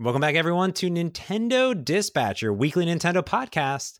[0.00, 3.98] Welcome back, everyone, to Nintendo Dispatch, your weekly Nintendo podcast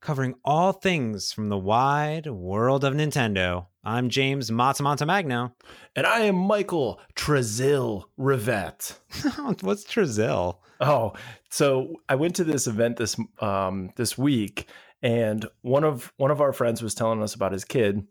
[0.00, 3.66] covering all things from the wide world of Nintendo.
[3.82, 5.56] I'm James Matsumonta Magno.
[5.96, 8.96] And I am Michael Trezil Rivette.
[9.62, 10.58] What's Trezil?
[10.80, 11.14] Oh,
[11.50, 14.70] so I went to this event this um this week
[15.02, 18.06] and one of one of our friends was telling us about his kid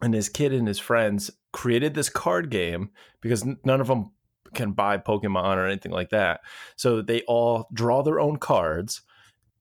[0.00, 2.90] and his kid and his friends created this card game
[3.20, 4.12] because none of them
[4.54, 6.40] can buy Pokemon or anything like that.
[6.76, 9.02] So they all draw their own cards,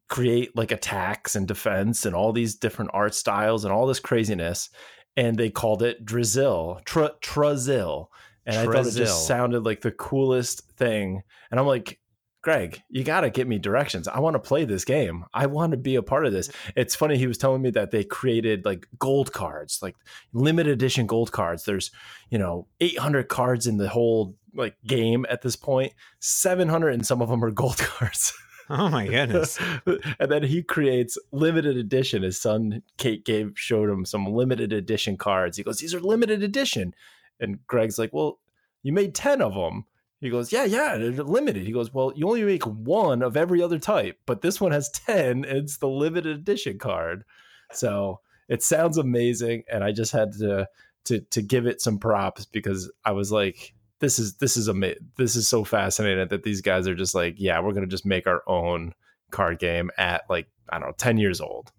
[0.08, 4.70] create like attacks and defense and all these different art styles and all this craziness.
[5.18, 8.08] And they called it Drizzle, Tr- Truzil.
[8.46, 11.22] And I thought it just sounded like the coolest thing.
[11.52, 12.00] And I'm like,
[12.42, 14.08] Greg, you got to get me directions.
[14.08, 15.26] I want to play this game.
[15.32, 16.50] I want to be a part of this.
[16.76, 17.18] It's funny.
[17.18, 19.96] He was telling me that they created like gold cards, like
[20.34, 21.66] limited edition gold cards.
[21.66, 21.92] There's,
[22.32, 25.94] you know, 800 cards in the whole like game at this point.
[26.20, 28.34] 700 and some of them are gold cards.
[28.70, 29.60] Oh my goodness.
[30.20, 32.24] and then he creates limited edition.
[32.24, 35.58] His son Kate gave showed him some limited edition cards.
[35.58, 36.96] He goes, "These are limited edition."
[37.40, 38.40] And Greg's like, "Well,
[38.82, 39.86] you made 10 of them."
[40.22, 41.66] He goes, Yeah, yeah, they're limited.
[41.66, 44.90] He goes, Well, you only make one of every other type, but this one has
[44.90, 45.46] 10.
[45.46, 47.26] it's the limited edition card.
[47.74, 49.64] So it sounds amazing.
[49.70, 50.68] And I just had to
[51.06, 54.96] to to give it some props because I was like, this is this is a
[55.18, 58.28] this is so fascinating that these guys are just like, yeah, we're gonna just make
[58.28, 58.94] our own
[59.30, 61.72] card game at like, I don't know, 10 years old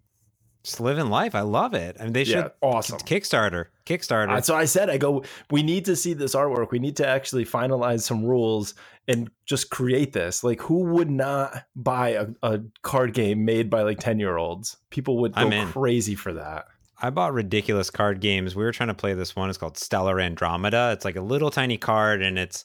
[0.63, 1.35] just living life.
[1.35, 1.97] I love it.
[1.99, 3.67] I mean, they should yeah, awesome Kickstarter.
[3.85, 4.45] Kickstarter.
[4.45, 5.25] So I said, I go.
[5.51, 6.71] We need to see this artwork.
[6.71, 8.75] We need to actually finalize some rules
[9.09, 10.45] and just create this.
[10.45, 14.77] Like, who would not buy a, a card game made by like ten year olds?
[14.91, 16.67] People would go crazy for that.
[17.03, 18.55] I bought ridiculous card games.
[18.55, 19.49] We were trying to play this one.
[19.49, 20.93] It's called Stellar Andromeda.
[20.93, 22.65] It's like a little tiny card, and it's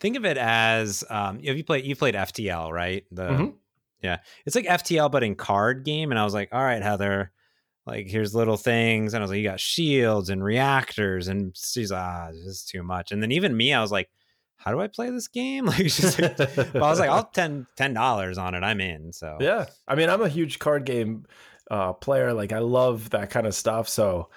[0.00, 3.04] think of it as um, if you play you played FTL, right?
[3.10, 3.46] The mm-hmm.
[4.02, 4.18] Yeah.
[4.44, 6.10] It's like FTL, but in card game.
[6.10, 7.32] And I was like, all right, Heather,
[7.86, 9.14] like here's little things.
[9.14, 11.28] And I was like, you got shields and reactors.
[11.28, 13.12] And she's ah, this is too much.
[13.12, 14.10] And then even me, I was like,
[14.56, 15.66] how do I play this game?
[15.72, 18.62] Like, just, like but I was like, I'll ten ten dollars on it.
[18.62, 19.12] I'm in.
[19.12, 21.24] So yeah, I mean, I'm a huge card game
[21.72, 22.32] uh, player.
[22.34, 23.88] Like, I love that kind of stuff.
[23.88, 24.28] So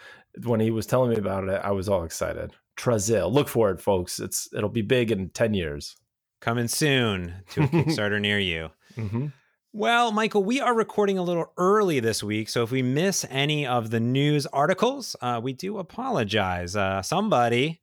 [0.43, 2.51] when he was telling me about it, I was all excited.
[2.77, 4.19] Trazil, look for it, folks.
[4.19, 5.95] It's it'll be big in ten years.
[6.41, 8.69] Coming soon to a Kickstarter near you.
[8.97, 9.27] Mm-hmm.
[9.71, 13.67] Well, Michael, we are recording a little early this week, so if we miss any
[13.67, 16.75] of the news articles, uh, we do apologize.
[16.75, 17.81] Uh, somebody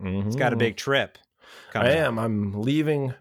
[0.00, 0.22] mm-hmm.
[0.22, 1.18] has got a big trip.
[1.74, 2.18] I am.
[2.18, 3.14] I'm leaving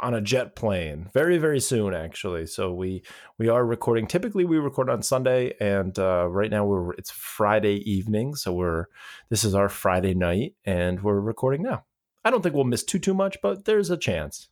[0.00, 3.02] on a jet plane very very soon actually so we
[3.38, 7.76] we are recording typically we record on sunday and uh, right now we're it's friday
[7.90, 8.86] evening so we're
[9.28, 11.84] this is our friday night and we're recording now
[12.24, 14.48] i don't think we'll miss too too much but there's a chance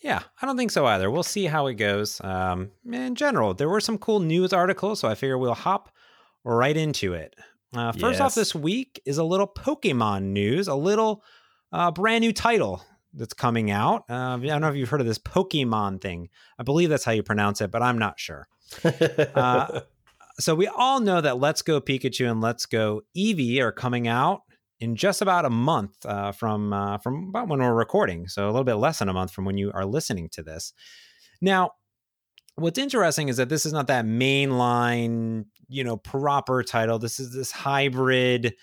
[0.00, 1.10] yeah, I don't think so either.
[1.10, 2.20] We'll see how it goes.
[2.20, 5.88] Um, in general, there were some cool news articles, so I figure we'll hop
[6.44, 7.34] right into it.
[7.74, 8.20] Uh, first yes.
[8.20, 11.24] off, this week is a little Pokemon news, a little
[11.72, 14.04] uh, brand new title that's coming out.
[14.08, 16.28] Uh, I don't know if you've heard of this Pokemon thing.
[16.58, 18.48] I believe that's how you pronounce it, but I'm not sure.
[18.84, 19.80] Uh,
[20.38, 24.42] so we all know that Let's Go Pikachu and Let's Go Eevee are coming out
[24.80, 28.50] in just about a month uh, from uh, from about when we're recording, so a
[28.50, 30.72] little bit less than a month from when you are listening to this.
[31.40, 31.72] Now,
[32.56, 36.98] what's interesting is that this is not that mainline, you know, proper title.
[36.98, 38.54] This is this hybrid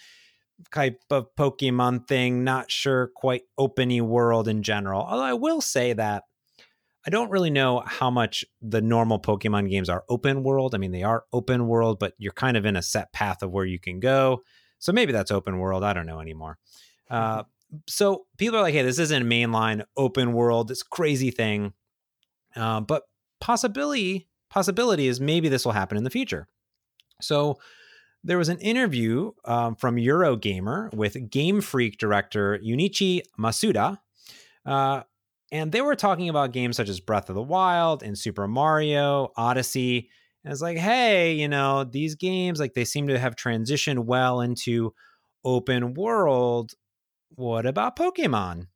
[0.74, 2.44] type of Pokemon thing.
[2.44, 5.02] Not sure quite openy world in general.
[5.02, 6.24] Although I will say that
[7.06, 10.76] I don't really know how much the normal Pokemon games are open world.
[10.76, 13.52] I mean, they are open world, but you're kind of in a set path of
[13.52, 14.44] where you can go.
[14.78, 15.84] So maybe that's open world.
[15.84, 16.58] I don't know anymore.
[17.10, 17.44] Uh,
[17.88, 21.74] so people are like, hey, this isn't a mainline open world, this crazy thing.
[22.56, 23.04] Uh, but
[23.40, 26.48] possibility possibility is maybe this will happen in the future.
[27.22, 27.58] So
[28.24, 34.00] there was an interview um, from Eurogamer with Game Freak director Junichi Masuda.
[34.66, 35.02] Uh,
[35.52, 39.31] and they were talking about games such as Breath of the Wild and Super Mario
[39.36, 40.10] Odyssey
[40.44, 44.42] and it's like, hey, you know, these games, like they seem to have transitioned well
[44.42, 44.94] into
[45.44, 46.74] open world.
[47.36, 48.68] What about Pokemon?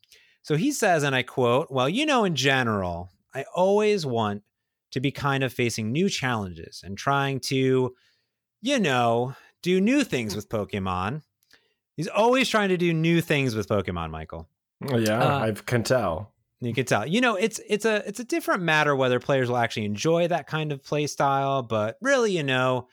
[0.43, 4.43] So he says, and I quote, well, you know, in general, I always want
[4.91, 7.95] to be kind of facing new challenges and trying to,
[8.61, 9.35] you know,
[9.65, 11.23] do new things with Pokemon.
[11.97, 14.47] He's always trying to do new things with Pokemon, Michael.
[14.81, 16.31] Yeah, uh, I can tell.
[16.61, 17.07] You can tell.
[17.07, 20.45] You know, it's it's a it's a different matter whether players will actually enjoy that
[20.45, 22.87] kind of play style, but really, you know,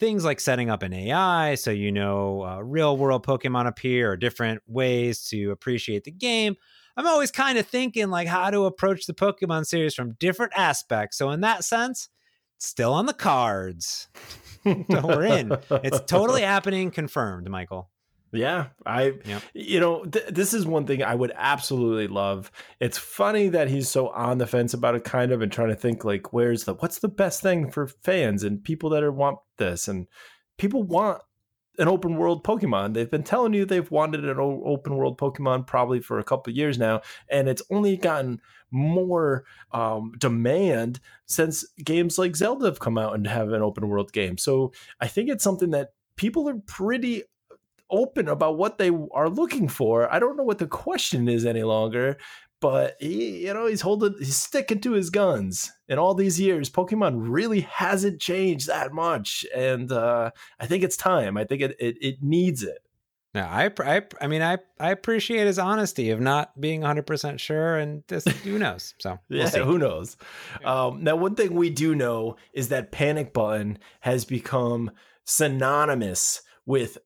[0.00, 4.16] things like setting up an AI so you know uh, real world Pokemon appear or
[4.16, 6.56] different ways to appreciate the game.
[6.96, 11.18] I'm always kind of thinking like how to approach the Pokemon series from different aspects.
[11.18, 12.08] So in that sense,
[12.58, 14.08] still on the cards.
[14.90, 15.56] so we're in.
[15.70, 17.90] It's totally happening, confirmed, Michael.
[18.32, 19.42] Yeah, I, yep.
[19.54, 22.50] you know, th- this is one thing I would absolutely love.
[22.80, 25.76] It's funny that he's so on the fence about it, kind of, and trying to
[25.76, 29.38] think like, where's the, what's the best thing for fans and people that are want
[29.58, 30.06] this, and
[30.58, 31.22] people want
[31.78, 32.94] an open world Pokemon.
[32.94, 36.78] They've been telling you they've wanted an open world Pokemon probably for a couple years
[36.78, 38.40] now, and it's only gotten
[38.70, 44.12] more um, demand since games like Zelda have come out and have an open world
[44.12, 44.38] game.
[44.38, 47.24] So I think it's something that people are pretty
[47.90, 50.12] open about what they are looking for.
[50.12, 52.16] I don't know what the question is any longer,
[52.60, 55.72] but he, you know, he's holding, he's sticking to his guns.
[55.88, 60.96] In all these years, Pokemon really hasn't changed that much, and uh, I think it's
[60.96, 61.36] time.
[61.36, 62.78] I think it it, it needs it.
[63.36, 67.76] Yeah, I, I, I mean, I, I appreciate his honesty of not being 100% sure,
[67.76, 68.94] and just who knows?
[68.98, 69.60] So, we'll yeah, see.
[69.60, 70.16] who knows?
[70.64, 74.90] Um, now, one thing we do know is that Panic Button has become
[75.24, 76.96] synonymous with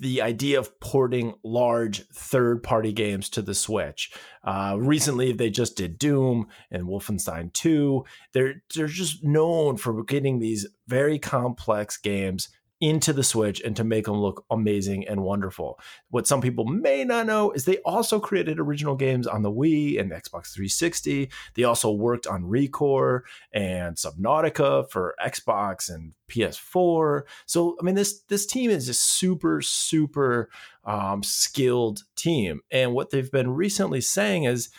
[0.00, 4.12] the idea of porting large third party games to the Switch.
[4.44, 8.04] Uh, recently, they just did Doom and Wolfenstein 2.
[8.32, 12.48] They're, they're just known for getting these very complex games
[12.80, 15.78] into the Switch and to make them look amazing and wonderful.
[16.10, 20.00] What some people may not know is they also created original games on the Wii
[20.00, 21.30] and Xbox 360.
[21.54, 23.22] They also worked on Recore
[23.52, 27.22] and Subnautica for Xbox and PS4.
[27.46, 30.48] So I mean this this team is a super super
[30.84, 34.70] um, skilled team, and what they've been recently saying is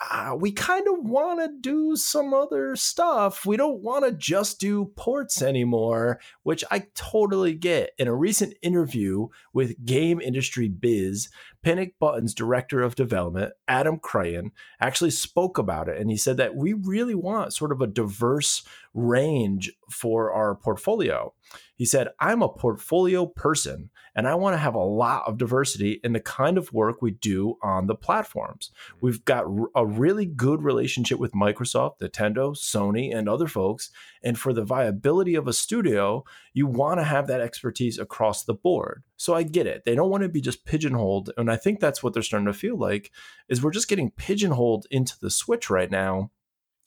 [0.00, 3.44] uh, we kind of want to do some other stuff.
[3.44, 7.90] We don't want to just do ports anymore, which I totally get.
[7.98, 11.28] In a recent interview with Game Industry Biz,
[11.62, 15.98] Panic Button's director of development, Adam Creighton, actually spoke about it.
[16.00, 18.62] And he said that we really want sort of a diverse
[18.94, 21.34] range for our portfolio.
[21.80, 25.98] He said, I'm a portfolio person and I want to have a lot of diversity
[26.04, 28.70] in the kind of work we do on the platforms.
[28.70, 29.06] Mm-hmm.
[29.06, 33.88] We've got a really good relationship with Microsoft, Nintendo, Sony, and other folks.
[34.22, 36.22] And for the viability of a studio,
[36.52, 39.02] you want to have that expertise across the board.
[39.16, 39.84] So I get it.
[39.86, 41.30] They don't want to be just pigeonholed.
[41.38, 43.10] And I think that's what they're starting to feel like
[43.48, 46.30] is we're just getting pigeonholed into the switch right now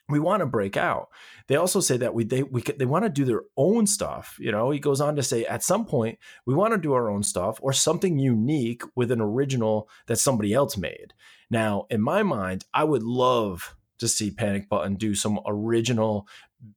[0.09, 1.09] we want to break out.
[1.47, 4.37] They also say that we they we they want to do their own stuff.
[4.39, 7.09] You know, he goes on to say at some point we want to do our
[7.09, 11.13] own stuff or something unique with an original that somebody else made.
[11.49, 16.27] Now, in my mind, I would love to see Panic Button do some original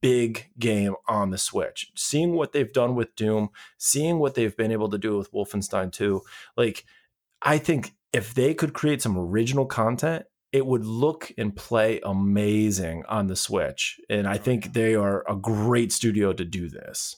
[0.01, 1.91] big game on the Switch.
[1.97, 5.93] Seeing what they've done with Doom, seeing what they've been able to do with Wolfenstein
[5.93, 6.21] 2,
[6.57, 6.85] like
[7.43, 10.27] I think if they could create some original content
[10.57, 14.01] it would look and play amazing on the Switch.
[14.09, 17.17] And I oh, think they are a great studio to do this.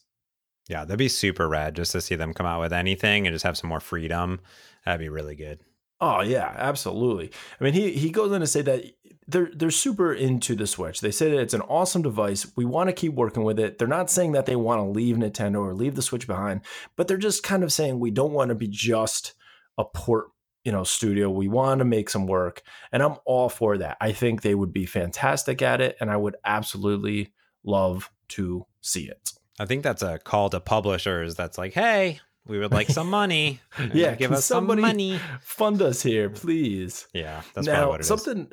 [0.68, 3.44] Yeah, that'd be super rad just to see them come out with anything and just
[3.44, 4.40] have some more freedom.
[4.84, 5.60] That'd be really good.
[6.00, 7.32] Oh yeah, absolutely.
[7.60, 8.84] I mean, he he goes in to say that
[9.26, 11.00] they're they're super into the Switch.
[11.00, 12.46] They say that it's an awesome device.
[12.56, 13.78] We want to keep working with it.
[13.78, 16.60] They're not saying that they want to leave Nintendo or leave the Switch behind,
[16.96, 19.34] but they're just kind of saying we don't want to be just
[19.76, 20.28] a port
[20.68, 22.60] you know studio we want to make some work
[22.92, 23.96] and i'm all for that.
[24.02, 27.32] I think they would be fantastic at it and i would absolutely
[27.64, 29.32] love to see it.
[29.58, 33.60] I think that's a call to publishers that's like hey we would like some money.
[33.94, 35.18] Yeah give us some money?
[35.40, 37.08] fund us here please?
[37.14, 38.52] Yeah that's now something is.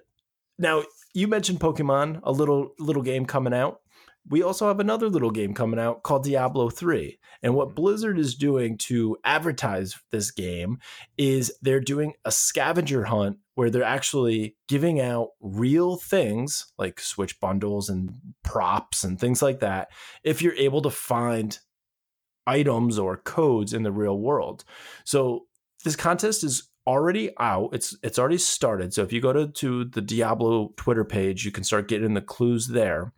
[0.58, 3.82] now you mentioned pokemon a little little game coming out
[4.28, 7.20] we also have another little game coming out called Diablo 3.
[7.44, 7.76] And what mm-hmm.
[7.76, 10.80] Blizzard is doing to advertise this game
[11.18, 17.40] is they're doing a scavenger hunt where they're actually giving out real things like Switch
[17.40, 19.90] bundles and props and things like that
[20.24, 21.60] if you're able to find
[22.48, 24.64] items or codes in the real world.
[25.04, 25.46] So
[25.84, 27.70] this contest is already out.
[27.74, 28.94] It's it's already started.
[28.94, 32.22] So if you go to, to the Diablo Twitter page, you can start getting the
[32.22, 33.14] clues there.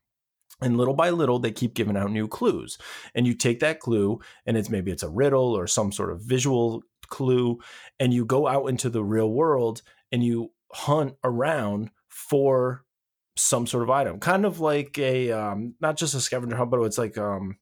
[0.61, 2.77] And little by little, they keep giving out new clues.
[3.13, 6.21] And you take that clue, and it's maybe it's a riddle or some sort of
[6.21, 7.59] visual clue,
[7.99, 12.83] and you go out into the real world and you hunt around for
[13.35, 16.81] some sort of item, kind of like a um, not just a scavenger hunt, but
[16.81, 17.57] it's like um,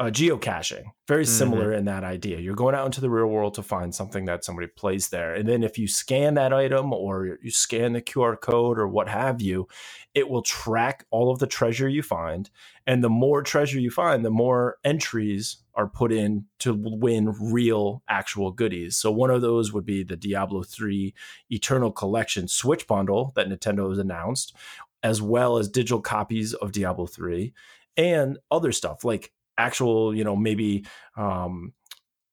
[0.00, 0.84] uh, geocaching.
[1.06, 1.80] Very similar mm-hmm.
[1.80, 2.40] in that idea.
[2.40, 5.34] You're going out into the real world to find something that somebody plays there.
[5.34, 9.10] And then if you scan that item or you scan the QR code or what
[9.10, 9.68] have you,
[10.14, 12.48] it will track all of the treasure you find.
[12.86, 18.02] And the more treasure you find, the more entries are put in to win real
[18.08, 18.96] actual goodies.
[18.96, 21.12] So one of those would be the Diablo 3
[21.50, 24.56] Eternal Collection Switch bundle that Nintendo has announced,
[25.02, 27.52] as well as digital copies of Diablo 3
[27.96, 30.86] and other stuff like actual, you know, maybe
[31.16, 31.72] um,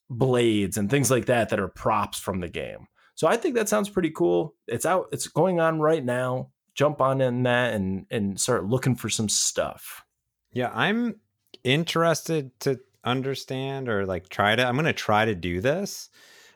[0.09, 2.87] blades and things like that that are props from the game.
[3.15, 4.55] So I think that sounds pretty cool.
[4.67, 5.07] It's out.
[5.11, 6.51] It's going on right now.
[6.75, 10.03] Jump on in that and and start looking for some stuff.
[10.51, 11.15] Yeah, I'm
[11.63, 14.65] interested to understand or like try to.
[14.65, 16.09] I'm going to try to do this.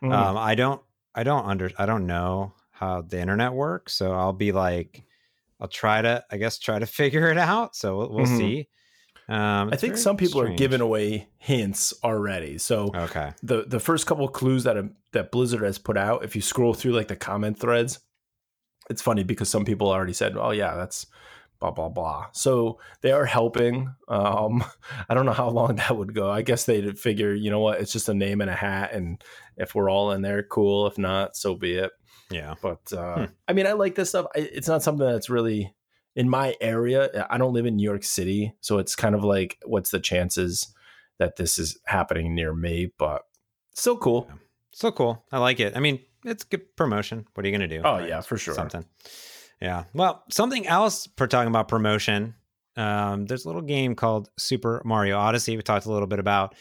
[0.03, 0.13] Mm.
[0.13, 0.81] Um, I don't.
[1.15, 1.71] I don't under.
[1.77, 5.03] I don't know how the internet works, so I'll be like,
[5.59, 6.23] I'll try to.
[6.31, 7.75] I guess try to figure it out.
[7.75, 8.37] So we'll, we'll mm-hmm.
[8.37, 8.69] see.
[9.31, 10.55] Um, I think some people strange.
[10.55, 12.57] are giving away hints already.
[12.57, 14.75] So okay, the the first couple clues that
[15.13, 18.01] that Blizzard has put out, if you scroll through like the comment threads,
[18.89, 21.07] it's funny because some people already said, "Oh yeah, that's
[21.61, 23.95] blah blah blah." So they are helping.
[24.09, 24.65] Um,
[25.09, 26.29] I don't know how long that would go.
[26.29, 29.23] I guess they'd figure, you know what, it's just a name and a hat, and
[29.55, 30.87] if we're all in there, cool.
[30.87, 31.91] If not, so be it.
[32.29, 33.25] Yeah, but uh, hmm.
[33.47, 34.25] I mean, I like this stuff.
[34.35, 35.73] It's not something that's really
[36.15, 39.57] in my area, I don't live in New York City, so it's kind of like
[39.65, 40.73] what's the chances
[41.19, 42.91] that this is happening near me?
[42.97, 43.23] But
[43.73, 44.27] so cool.
[44.29, 44.35] Yeah.
[44.73, 45.23] So cool.
[45.31, 45.75] I like it.
[45.75, 47.25] I mean, it's good promotion.
[47.33, 47.81] What are you going to do?
[47.83, 48.09] Oh right?
[48.09, 48.53] yeah, for sure.
[48.53, 48.85] Something.
[49.61, 49.83] Yeah.
[49.93, 52.35] Well, something else for talking about promotion.
[52.75, 55.55] Um, there's a little game called Super Mario Odyssey.
[55.55, 56.55] We talked a little bit about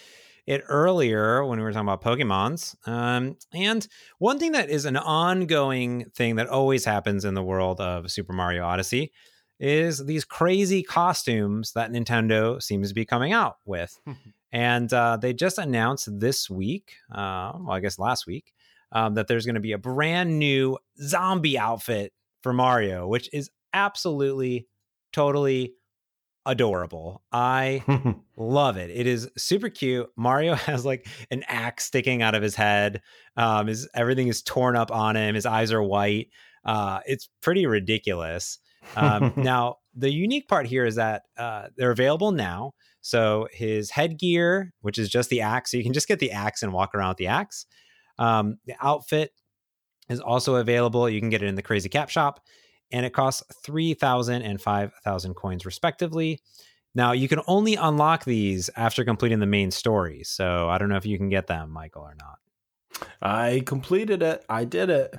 [0.47, 2.75] it earlier when we were talking about Pokemons.
[2.87, 3.87] Um, and
[4.19, 8.33] one thing that is an ongoing thing that always happens in the world of Super
[8.33, 9.13] Mario Odyssey
[9.61, 14.01] is these crazy costumes that Nintendo seems to be coming out with.
[14.53, 18.53] and uh, they just announced this week, uh, well, I guess last week,
[18.91, 22.13] um, that there's going to be a brand new zombie outfit
[22.43, 24.67] for Mario, which is absolutely,
[25.13, 25.75] totally
[26.47, 27.23] adorable.
[27.31, 27.85] I
[28.37, 28.91] love it.
[28.91, 30.11] It is super cute.
[30.17, 33.03] Mario has like an axe sticking out of his head.
[33.37, 35.35] Um, his everything is torn up on him.
[35.35, 36.31] His eyes are white.
[36.65, 38.59] Uh, it's pretty ridiculous.
[38.97, 42.75] Um, now, the unique part here is that uh, they're available now.
[43.01, 46.63] So his headgear, which is just the axe, so you can just get the axe
[46.63, 47.67] and walk around with the axe.
[48.19, 49.33] Um, the outfit
[50.09, 51.09] is also available.
[51.09, 52.45] You can get it in the Crazy Cap shop,
[52.93, 56.41] and it costs 3,000 and 5,000 coins, respectively.
[56.95, 60.23] Now, you can only unlock these after completing the main story.
[60.25, 63.09] So I don't know if you can get them, Michael, or not.
[63.23, 64.45] I completed it.
[64.49, 65.15] I did it.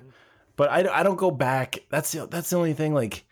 [0.57, 1.79] But I, I don't go back.
[1.89, 2.93] That's the, that's the only thing.
[2.93, 3.25] Like,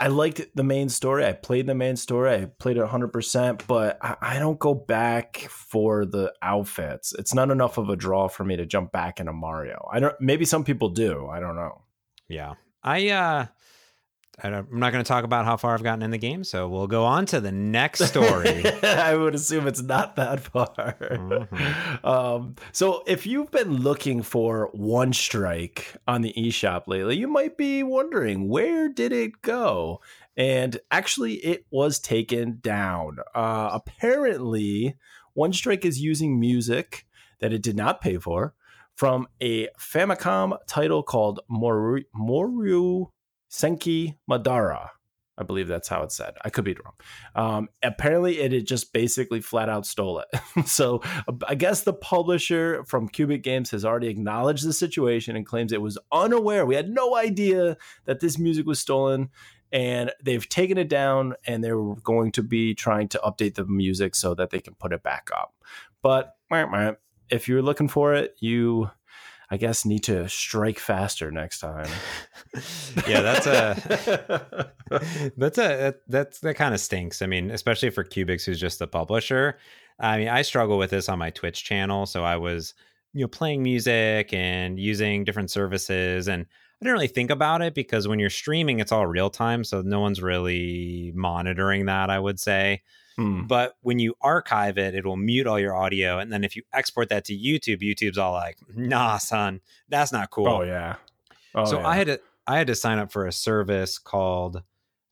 [0.00, 1.26] I liked the main story.
[1.26, 2.32] I played the main story.
[2.32, 7.12] I played it 100%, but I, I, don't go back for the outfits.
[7.18, 9.88] It's not enough of a draw for me to jump back into Mario.
[9.92, 11.26] I don't maybe some people do.
[11.26, 11.82] I don't know.
[12.28, 12.54] Yeah.
[12.82, 13.46] I uh
[14.42, 16.86] I'm not going to talk about how far I've gotten in the game, so we'll
[16.86, 18.64] go on to the next story.
[18.82, 20.96] I would assume it's not that far.
[21.00, 22.06] Mm-hmm.
[22.06, 27.56] Um, so, if you've been looking for One Strike on the eShop lately, you might
[27.56, 30.00] be wondering where did it go?
[30.36, 33.18] And actually, it was taken down.
[33.34, 34.96] Uh, apparently,
[35.34, 37.06] One Strike is using music
[37.40, 38.54] that it did not pay for
[38.94, 42.02] from a Famicom title called Moru.
[42.14, 43.06] Moru
[43.50, 44.90] Senki Madara.
[45.38, 46.34] I believe that's how it's said.
[46.44, 46.94] I could be wrong.
[47.36, 50.66] Um, apparently, it had just basically flat out stole it.
[50.66, 51.00] so
[51.46, 55.80] I guess the publisher from Cubic Games has already acknowledged the situation and claims it
[55.80, 56.66] was unaware.
[56.66, 57.76] We had no idea
[58.06, 59.30] that this music was stolen.
[59.70, 64.14] And they've taken it down and they're going to be trying to update the music
[64.14, 65.54] so that they can put it back up.
[66.02, 66.36] But
[67.30, 68.90] if you're looking for it, you
[69.50, 71.88] I guess need to strike faster next time.
[73.08, 74.72] yeah, that's a
[75.36, 77.22] that's a that's that kind of stinks.
[77.22, 79.58] I mean, especially for Cubics, who's just the publisher.
[79.98, 82.74] I mean, I struggle with this on my Twitch channel, so I was
[83.14, 86.46] you know playing music and using different services and
[86.80, 89.64] I didn't really think about it because when you're streaming, it's all real time.
[89.64, 92.82] So no one's really monitoring that, I would say.
[93.18, 93.46] Hmm.
[93.48, 96.20] But when you archive it, it will mute all your audio.
[96.20, 100.30] And then if you export that to YouTube, YouTube's all like, nah, son, that's not
[100.30, 100.46] cool.
[100.46, 100.94] Oh, yeah.
[101.52, 101.88] Oh, so yeah.
[101.88, 104.62] I had to I had to sign up for a service called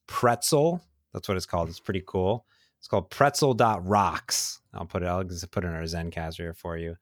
[0.07, 0.81] Pretzel.
[1.13, 1.69] That's what it's called.
[1.69, 2.47] It's pretty cool.
[2.79, 4.61] It's called pretzel.rocks.
[4.73, 6.97] I'll put it, I'll just put it in our Zencastr here for you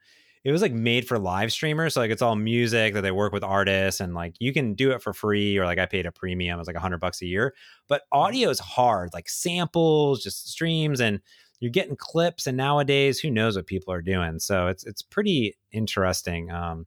[0.44, 1.94] it was like made for live streamers.
[1.94, 4.90] So like it's all music that they work with artists and like you can do
[4.90, 6.56] it for free or like I paid a premium.
[6.56, 7.54] It was like a hundred bucks a year.
[7.88, 11.20] But audio is hard, like samples, just streams, and
[11.60, 14.38] you're getting clips, and nowadays, who knows what people are doing?
[14.38, 16.50] So it's it's pretty interesting.
[16.50, 16.86] Um,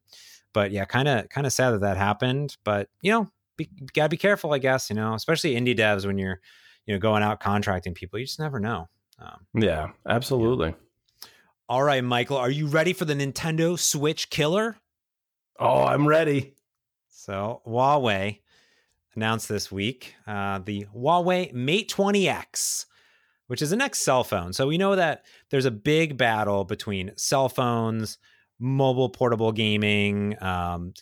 [0.52, 2.56] but yeah, kind of kind of sad that that happened.
[2.64, 4.88] But you know, be, gotta be careful, I guess.
[4.88, 6.40] You know, especially indie devs when you're
[6.86, 8.88] you know going out contracting people, you just never know.
[9.18, 10.74] Um, yeah, absolutely.
[11.70, 14.78] All right, Michael, are you ready for the Nintendo Switch killer?
[15.60, 16.54] Oh, I'm ready.
[17.10, 18.38] So Huawei
[19.14, 22.86] announced this week uh, the Huawei Mate 20X,
[23.48, 24.54] which is the next cell phone.
[24.54, 28.16] So we know that there's a big battle between cell phones,
[28.58, 30.94] mobile portable gaming, um,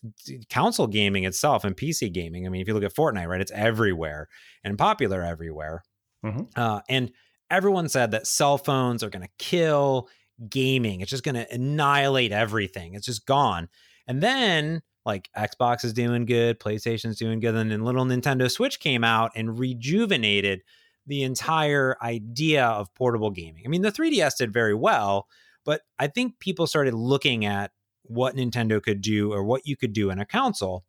[0.50, 2.44] console gaming itself, and PC gaming.
[2.44, 4.26] I mean, if you look at Fortnite, right, it's everywhere
[4.64, 5.84] and popular everywhere.
[6.24, 6.42] Mm-hmm.
[6.56, 7.12] Uh, and
[7.52, 10.08] everyone said that cell phones are going to kill
[10.48, 11.00] gaming.
[11.00, 12.94] It's just going to annihilate everything.
[12.94, 13.68] It's just gone.
[14.06, 18.80] And then like Xbox is doing good, PlayStation's doing good, and then little Nintendo Switch
[18.80, 20.62] came out and rejuvenated
[21.06, 23.62] the entire idea of portable gaming.
[23.64, 25.28] I mean, the 3DS did very well,
[25.64, 27.70] but I think people started looking at
[28.02, 30.84] what Nintendo could do or what you could do in a console.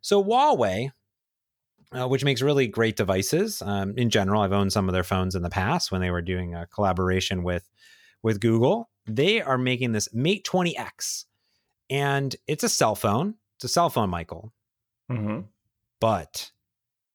[0.00, 0.90] So Huawei,
[1.92, 4.42] uh, which makes really great devices um, in general.
[4.42, 7.42] I've owned some of their phones in the past when they were doing a collaboration
[7.42, 7.68] with
[8.26, 8.90] with Google.
[9.06, 11.26] They are making this Mate 20X,
[11.88, 13.36] and it's a cell phone.
[13.54, 14.52] It's a cell phone, Michael.
[15.08, 15.42] Mm-hmm.
[16.00, 16.50] But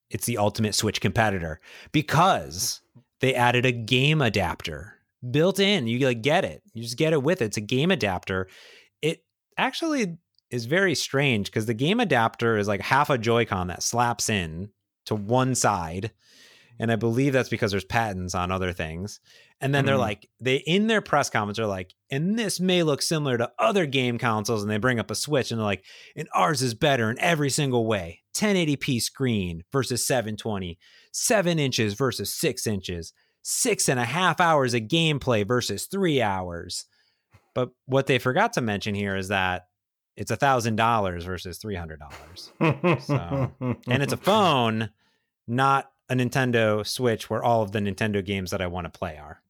[0.10, 1.60] it's the ultimate Switch competitor
[1.92, 2.80] because
[3.20, 5.00] they added a game adapter
[5.30, 5.86] built in.
[5.86, 6.64] You like get it.
[6.74, 7.46] You just get it with it.
[7.46, 8.48] It's a game adapter.
[9.02, 9.26] It
[9.58, 10.18] actually
[10.50, 14.70] is very strange because the game adapter is like half a Joy-Con that slaps in
[15.08, 16.12] to one side
[16.82, 19.20] and I believe that's because there's patents on other things.
[19.62, 19.88] And then mm-hmm.
[19.88, 23.52] they're like, they in their press comments are like, and this may look similar to
[23.60, 25.86] other game consoles, and they bring up a Switch and they're like,
[26.16, 28.24] and ours is better in every single way.
[28.34, 30.80] 1080p screen versus 720,
[31.12, 36.86] seven inches versus six inches, six and a half hours of gameplay versus three hours.
[37.54, 39.68] But what they forgot to mention here is that
[40.18, 42.52] it's a thousand dollars versus three hundred dollars.
[43.06, 44.90] so, and it's a phone,
[45.48, 49.18] not a Nintendo Switch where all of the Nintendo games that I want to play
[49.18, 49.42] are.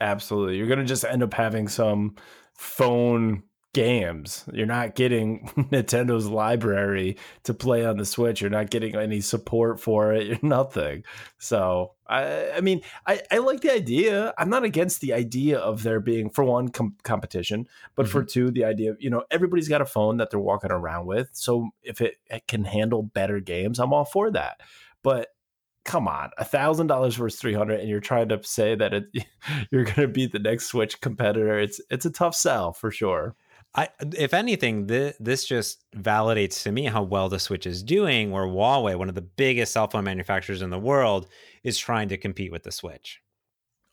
[0.00, 0.56] Absolutely.
[0.56, 2.16] You're going to just end up having some
[2.56, 3.42] phone
[3.74, 4.44] games.
[4.50, 8.40] You're not getting Nintendo's library to play on the Switch.
[8.40, 10.26] You're not getting any support for it.
[10.28, 11.04] You're nothing.
[11.36, 14.32] So, I, I mean, I, I like the idea.
[14.38, 18.12] I'm not against the idea of there being, for one, com- competition, but mm-hmm.
[18.12, 21.04] for two, the idea of, you know, everybody's got a phone that they're walking around
[21.04, 21.28] with.
[21.32, 24.60] So if it, it can handle better games, I'm all for that.
[25.02, 25.28] But
[25.88, 29.04] come on, a thousand dollars versus three hundred, and you're trying to say that it,
[29.72, 31.58] you're going to beat the next Switch competitor.
[31.58, 33.34] It's it's a tough sell for sure.
[33.74, 38.30] I, if anything, th- this just validates to me how well the Switch is doing.
[38.30, 41.26] Where Huawei, one of the biggest cell phone manufacturers in the world,
[41.64, 43.20] is trying to compete with the Switch.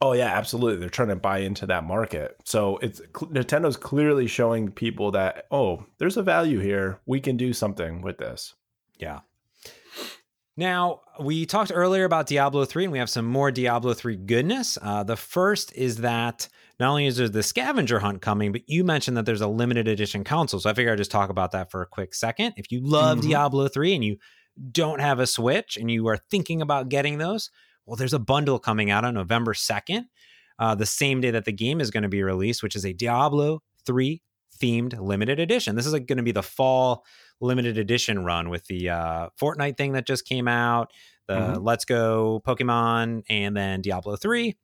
[0.01, 0.81] Oh yeah, absolutely.
[0.81, 2.35] They're trying to buy into that market.
[2.43, 6.99] So it's Nintendo's clearly showing people that oh, there's a value here.
[7.05, 8.53] We can do something with this.
[8.97, 9.21] Yeah.
[10.57, 14.77] Now, we talked earlier about Diablo 3, and we have some more Diablo 3 goodness.
[14.81, 16.47] Uh, the first is that
[16.79, 19.87] not only is there the scavenger hunt coming, but you mentioned that there's a limited
[19.87, 20.61] edition console.
[20.61, 22.53] So I figure I'd just talk about that for a quick second.
[22.55, 23.29] If you love mm-hmm.
[23.29, 24.17] Diablo 3 and you
[24.71, 27.49] don't have a Switch and you are thinking about getting those,
[27.85, 30.05] well, there's a bundle coming out on November 2nd,
[30.57, 32.93] uh, the same day that the game is going to be released, which is a
[32.93, 34.21] Diablo 3
[34.57, 35.75] themed limited edition.
[35.75, 37.03] This is like going to be the fall
[37.41, 40.91] limited edition run with the uh, Fortnite thing that just came out,
[41.27, 41.63] the mm-hmm.
[41.63, 44.55] Let's Go Pokemon, and then Diablo 3.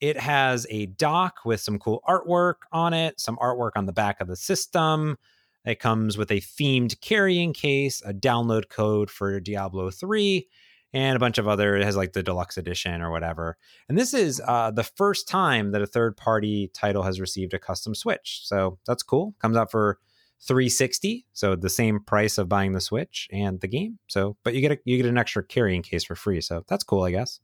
[0.00, 4.20] It has a dock with some cool artwork on it, some artwork on the back
[4.20, 5.16] of the system.
[5.64, 10.46] It comes with a themed carrying case, a download code for Diablo 3,
[10.92, 11.76] and a bunch of other.
[11.76, 13.56] It has like the deluxe edition or whatever.
[13.88, 17.58] And this is uh, the first time that a third party title has received a
[17.58, 18.42] custom Switch.
[18.44, 19.34] So that's cool.
[19.40, 19.98] Comes out for
[20.42, 23.98] 360 so the same price of buying the switch and the game.
[24.06, 26.84] So but you get a, you get an extra carrying case for free so that's
[26.84, 27.40] cool i guess.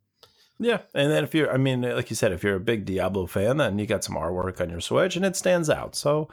[0.58, 3.26] Yeah and then if you're i mean like you said if you're a big diablo
[3.26, 6.28] fan then you got some artwork on your switch and it stands out so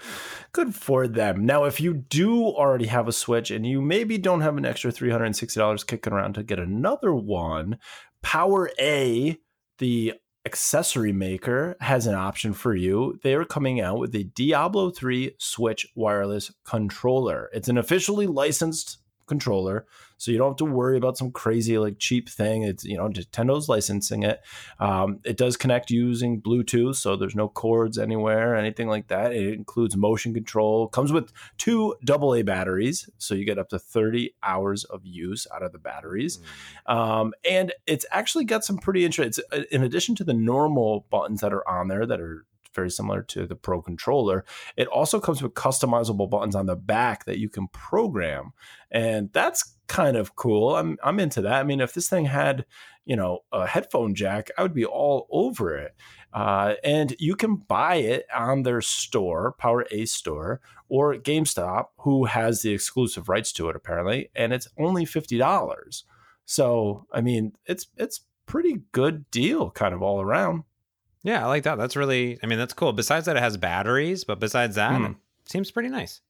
[0.51, 1.45] good for them.
[1.45, 4.91] Now if you do already have a switch and you maybe don't have an extra
[4.91, 7.77] $360 kicking around to get another one
[8.21, 9.37] power a
[9.79, 10.13] the
[10.45, 13.19] accessory maker has an option for you.
[13.23, 17.49] They're coming out with the Diablo 3 Switch wireless controller.
[17.53, 18.99] It's an officially licensed
[19.29, 19.85] controller,
[20.17, 22.63] so you don't have to worry about some crazy like cheap thing.
[22.63, 24.41] It's you know Nintendo's licensing it.
[24.79, 29.31] Um, it does connect using Bluetooth, so there's no cords anywhere, anything like that.
[29.31, 30.89] It includes motion control.
[30.89, 35.63] Comes with two AA batteries, so you get up to 30 hours of use out
[35.63, 36.39] of the batteries,
[36.87, 36.93] mm.
[36.93, 39.45] um, and it's actually got some pretty interesting.
[39.53, 43.21] Uh, in addition to the normal buttons that are on there that are very similar
[43.23, 44.45] to the Pro controller.
[44.77, 48.51] It also comes with customizable buttons on the back that you can program,
[48.91, 50.75] and that's kind of cool.
[50.75, 51.53] I'm I'm into that.
[51.53, 52.65] I mean, if this thing had
[53.05, 55.95] you know a headphone jack, I would be all over it.
[56.31, 62.61] Uh, and you can buy it on their store, PowerA's store, or GameStop, who has
[62.61, 66.05] the exclusive rights to it apparently, and it's only fifty dollars.
[66.45, 70.63] So I mean, it's it's pretty good deal, kind of all around.
[71.23, 71.77] Yeah, I like that.
[71.77, 72.93] That's really, I mean, that's cool.
[72.93, 75.11] Besides that, it has batteries, but besides that, mm.
[75.11, 75.17] it
[75.49, 76.21] seems pretty nice.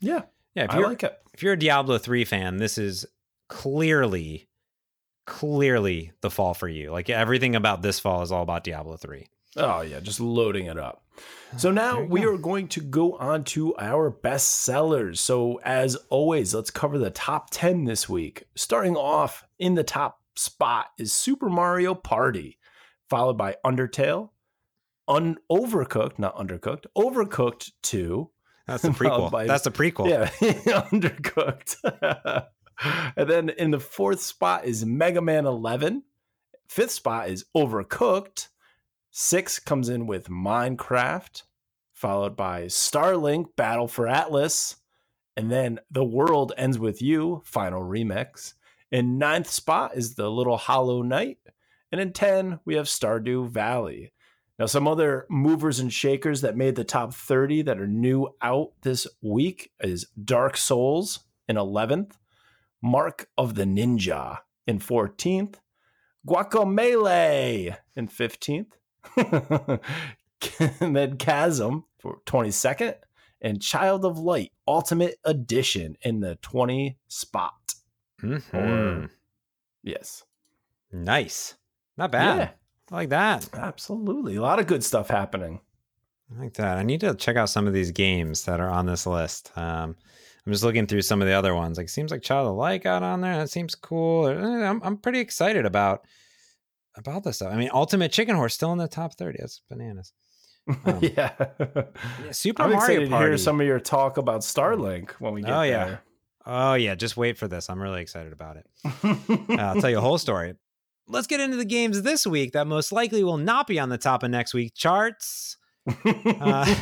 [0.00, 0.22] Yeah.
[0.54, 0.64] Yeah.
[0.64, 1.16] If I like it.
[1.32, 3.06] If you're a Diablo 3 fan, this is
[3.48, 4.48] clearly,
[5.26, 6.90] clearly the fall for you.
[6.90, 9.26] Like everything about this fall is all about Diablo 3.
[9.58, 10.00] Oh, yeah.
[10.00, 11.02] Just loading it up.
[11.56, 12.34] So now we go.
[12.34, 15.20] are going to go on to our best sellers.
[15.20, 18.44] So, as always, let's cover the top 10 this week.
[18.54, 22.58] Starting off in the top spot is Super Mario Party
[23.08, 24.30] followed by Undertale,
[25.08, 28.30] Un- Overcooked, not Undercooked, Overcooked 2.
[28.66, 29.30] That's the prequel.
[29.30, 30.08] By, That's the prequel.
[30.08, 30.30] Yeah,
[30.90, 32.46] Undercooked.
[33.16, 36.02] and then in the fourth spot is Mega Man 11.
[36.68, 38.48] Fifth spot is Overcooked.
[39.10, 41.42] Six comes in with Minecraft,
[41.92, 44.76] followed by Starlink Battle for Atlas.
[45.36, 48.54] And then The World Ends With You, Final Remix.
[48.90, 51.38] In ninth spot is The Little Hollow Knight.
[51.96, 54.12] And in 10, we have Stardew Valley.
[54.58, 58.72] Now, some other movers and shakers that made the top 30 that are new out
[58.82, 62.12] this week is Dark Souls in 11th,
[62.82, 65.54] Mark of the Ninja in 14th,
[66.28, 68.72] Guacamelee in 15th,
[70.60, 72.96] and then Chasm for 22nd,
[73.40, 77.54] and Child of Light Ultimate Edition in the 20 spot.
[78.22, 78.54] Mm-hmm.
[78.54, 79.10] Or,
[79.82, 80.24] yes.
[80.92, 81.54] Nice.
[81.96, 82.38] Not bad.
[82.38, 82.50] Yeah.
[82.90, 83.48] I like that.
[83.54, 84.36] Absolutely.
[84.36, 85.60] A lot of good stuff happening.
[86.34, 86.78] I like that.
[86.78, 89.52] I need to check out some of these games that are on this list.
[89.56, 89.96] Um,
[90.44, 91.78] I'm just looking through some of the other ones.
[91.78, 93.36] Like, seems like Child of Light got on there.
[93.36, 94.26] That seems cool.
[94.26, 96.06] I'm, I'm pretty excited about
[96.94, 97.52] about this stuff.
[97.52, 99.38] I mean, Ultimate Chicken Horse still in the top 30.
[99.40, 100.12] That's bananas.
[100.84, 101.30] Um, yeah.
[101.60, 102.32] yeah.
[102.32, 103.24] Super I'm Mario excited Party.
[103.26, 105.84] to hear some of your talk about Starlink when we get oh, yeah.
[105.84, 106.02] there.
[106.44, 107.70] Oh yeah, just wait for this.
[107.70, 108.66] I'm really excited about it.
[109.04, 110.54] uh, I'll tell you a whole story
[111.08, 113.98] let's get into the games this week that most likely will not be on the
[113.98, 115.56] top of next week charts.
[115.88, 115.94] uh,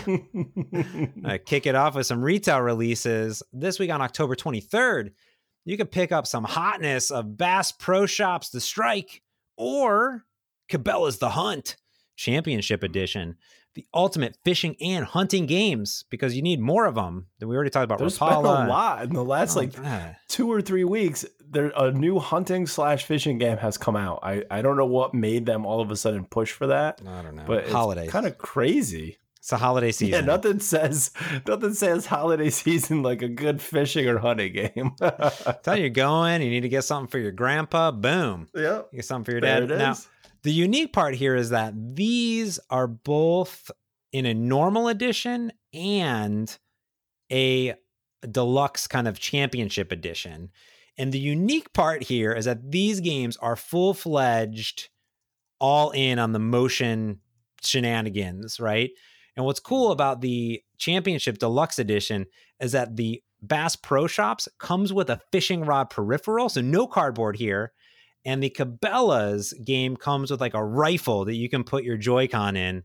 [1.24, 5.10] I kick it off with some retail releases this week on October 23rd.
[5.66, 9.22] You can pick up some hotness of Bass Pro Shops The Strike
[9.56, 10.24] or
[10.70, 11.76] Cabela's The Hunt
[12.16, 13.36] Championship Edition
[13.74, 17.26] the ultimate fishing and hunting games because you need more of them.
[17.38, 18.42] Than we already talked about There's Rapala.
[18.42, 20.16] been a lot in the last oh, like God.
[20.28, 21.24] two or three weeks.
[21.48, 24.20] There a new hunting slash fishing game has come out.
[24.22, 27.00] I I don't know what made them all of a sudden push for that.
[27.06, 27.44] I don't know.
[27.46, 29.18] But holidays, kind of crazy.
[29.44, 30.14] It's a holiday season.
[30.14, 31.10] Yeah, nothing says
[31.46, 34.92] nothing says holiday season like a good fishing or hunting game.
[35.62, 37.90] Tell you're going, you need to get something for your grandpa.
[37.90, 38.48] Boom.
[38.54, 38.82] Yeah.
[38.90, 39.68] You get something for your dad.
[39.68, 39.96] Now,
[40.44, 43.70] the unique part here is that these are both
[44.12, 46.56] in a normal edition and
[47.32, 47.74] a
[48.30, 50.50] deluxe kind of championship edition.
[50.96, 54.90] And the unique part here is that these games are full fledged,
[55.60, 57.20] all in on the motion
[57.62, 58.90] shenanigans, right?
[59.36, 62.26] And what's cool about the championship deluxe edition
[62.60, 67.36] is that the Bass Pro Shops comes with a fishing rod peripheral, so no cardboard
[67.36, 67.72] here.
[68.24, 72.56] And the Cabela's game comes with like a rifle that you can put your Joy-Con
[72.56, 72.82] in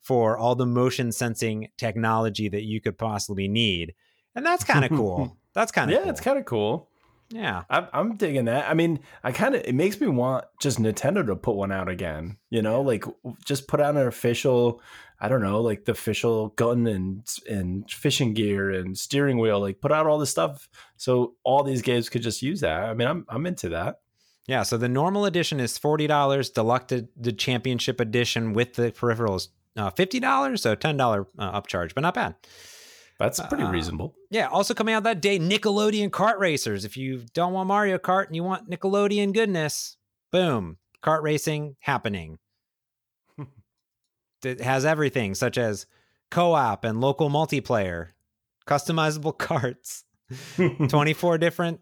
[0.00, 3.94] for all the motion sensing technology that you could possibly need.
[4.34, 5.36] And that's kind of cool.
[5.54, 6.10] That's kind of yeah, cool.
[6.10, 6.88] it's kind of cool.
[7.28, 8.70] Yeah, I'm, I'm digging that.
[8.70, 11.88] I mean, I kind of it makes me want just Nintendo to put one out
[11.88, 12.38] again.
[12.50, 13.04] You know, like
[13.44, 14.80] just put out an official.
[15.20, 19.60] I don't know, like the official gun and and fishing gear and steering wheel.
[19.60, 22.84] Like put out all this stuff so all these games could just use that.
[22.84, 23.96] I mean, I'm I'm into that.
[24.46, 26.50] Yeah, so the normal edition is forty dollars.
[26.50, 31.94] Deluxe the championship edition with the peripherals uh, fifty dollars, so ten dollar uh, upcharge,
[31.94, 32.34] but not bad.
[33.18, 34.16] That's pretty uh, reasonable.
[34.30, 34.48] Yeah.
[34.48, 36.84] Also coming out that day, Nickelodeon Kart Racers.
[36.84, 39.96] If you don't want Mario Kart and you want Nickelodeon goodness,
[40.32, 42.38] boom, kart racing happening.
[44.44, 45.86] it has everything, such as
[46.32, 48.08] co-op and local multiplayer,
[48.66, 50.04] customizable carts,
[50.88, 51.80] twenty four different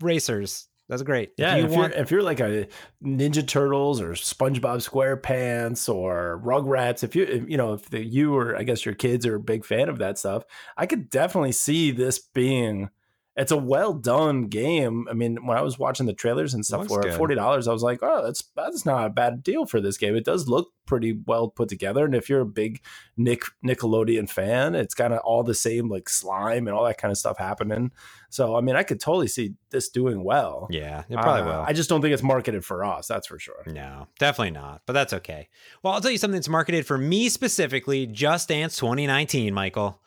[0.00, 0.68] racers.
[0.88, 1.32] That's great.
[1.36, 2.68] Yeah, if, you if want, you're, if you're like a
[3.04, 8.36] Ninja Turtles or SpongeBob SquarePants or Rugrats, if you if, you know if the, you
[8.36, 10.44] or I guess your kids are a big fan of that stuff,
[10.76, 12.90] I could definitely see this being
[13.36, 15.06] it's a well done game.
[15.10, 17.82] I mean, when I was watching the trailers and stuff for forty dollars, I was
[17.82, 20.16] like, oh, that's that's not a bad deal for this game.
[20.16, 22.80] It does look pretty well put together, and if you're a big
[23.16, 27.12] Nick Nickelodeon fan, it's kind of all the same like slime and all that kind
[27.12, 27.90] of stuff happening.
[28.30, 30.66] So, I mean, I could totally see this doing well.
[30.70, 31.64] Yeah, it probably uh, will.
[31.66, 33.06] I just don't think it's marketed for us.
[33.06, 33.64] That's for sure.
[33.66, 34.80] No, definitely not.
[34.86, 35.50] But that's okay.
[35.82, 38.06] Well, I'll tell you something that's marketed for me specifically.
[38.06, 40.00] Just Dance 2019, Michael.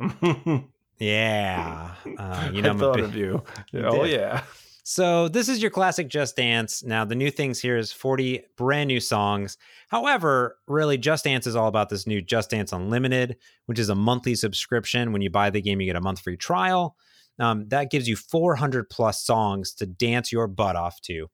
[1.00, 3.42] Yeah, uh, you know, I thought big, of you.
[3.74, 4.42] Oh yeah.
[4.82, 6.82] So this is your classic Just Dance.
[6.82, 9.56] Now the new things here is 40 brand new songs.
[9.88, 13.36] However, really Just Dance is all about this new Just Dance Unlimited,
[13.66, 15.12] which is a monthly subscription.
[15.12, 16.96] When you buy the game, you get a month free trial.
[17.38, 21.28] Um, that gives you 400 plus songs to dance your butt off to.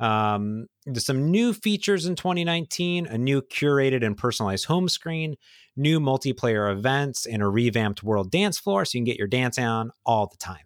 [0.00, 5.36] Um, there's some new features in 2019, a new curated and personalized home screen,
[5.76, 9.58] new multiplayer events, and a revamped world dance floor so you can get your dance
[9.58, 10.64] on all the time.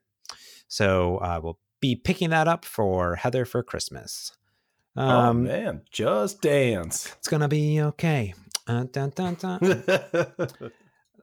[0.68, 4.32] So uh, we'll be picking that up for Heather for Christmas.
[4.96, 7.14] Oh, um, oh man, just dance.
[7.18, 8.34] It's gonna be okay.
[8.66, 9.82] Uh, dun, dun, dun.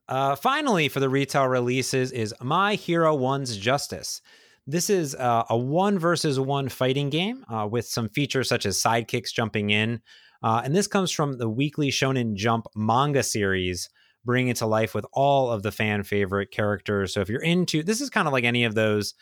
[0.08, 4.22] uh, finally, for the retail releases, is My Hero One's Justice.
[4.66, 8.82] This is uh, a one versus one fighting game uh, with some features such as
[8.82, 10.02] sidekicks jumping in.
[10.44, 13.90] Uh, and this comes from the weekly Shonen Jump manga series,
[14.24, 17.14] bringing it to life with all of the fan favorite characters.
[17.14, 19.14] So if you're into this, is kind of like any of those,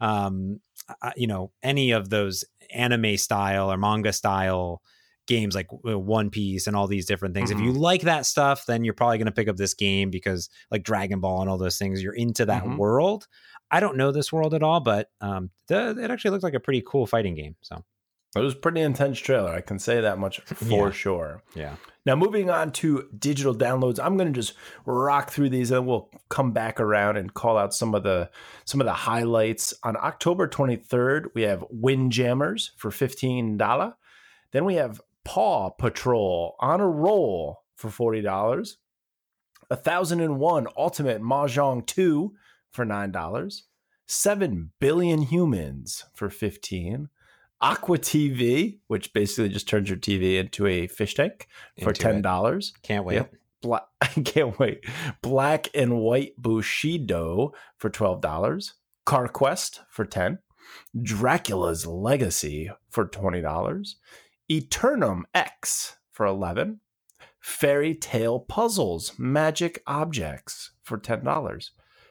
[0.00, 0.60] um,
[1.02, 4.82] uh, you know, any of those anime style or manga style
[5.26, 7.50] games like uh, One Piece and all these different things.
[7.50, 7.60] Mm-hmm.
[7.60, 7.80] If you mm-hmm.
[7.80, 11.20] like that stuff, then you're probably going to pick up this game because like Dragon
[11.20, 12.76] Ball and all those things, you're into that mm-hmm.
[12.76, 13.26] world.
[13.70, 16.60] I don't know this world at all, but um, the, it actually looks like a
[16.60, 17.56] pretty cool fighting game.
[17.62, 17.82] So
[18.34, 19.50] it was pretty intense trailer.
[19.50, 20.90] I can say that much for yeah.
[20.90, 21.42] sure.
[21.54, 21.76] Yeah.
[22.04, 24.54] Now moving on to digital downloads, I'm going to just
[24.86, 28.30] rock through these, and we'll come back around and call out some of the
[28.64, 29.74] some of the highlights.
[29.82, 33.94] On October 23rd, we have Windjammers for fifteen dollar.
[34.52, 38.78] Then we have Paw Patrol on a roll for forty dollars.
[39.70, 42.34] A thousand and one Ultimate Mahjong two
[42.72, 43.62] for $9,
[44.06, 47.08] 7 billion humans for 15
[47.62, 51.46] Aqua TV, which basically just turns your TV into a fish tank
[51.80, 52.72] for into $10.
[52.82, 53.14] Can't wait.
[53.14, 53.34] Yep.
[53.62, 54.84] Bla- I can't wait.
[55.22, 58.72] Black and White Bushido for $12.
[59.06, 60.38] CarQuest for 10
[61.02, 63.94] Dracula's Legacy for $20.
[64.50, 66.80] Eternum X for 11
[67.40, 71.70] Fairy Tale Puzzles Magic Objects for $10.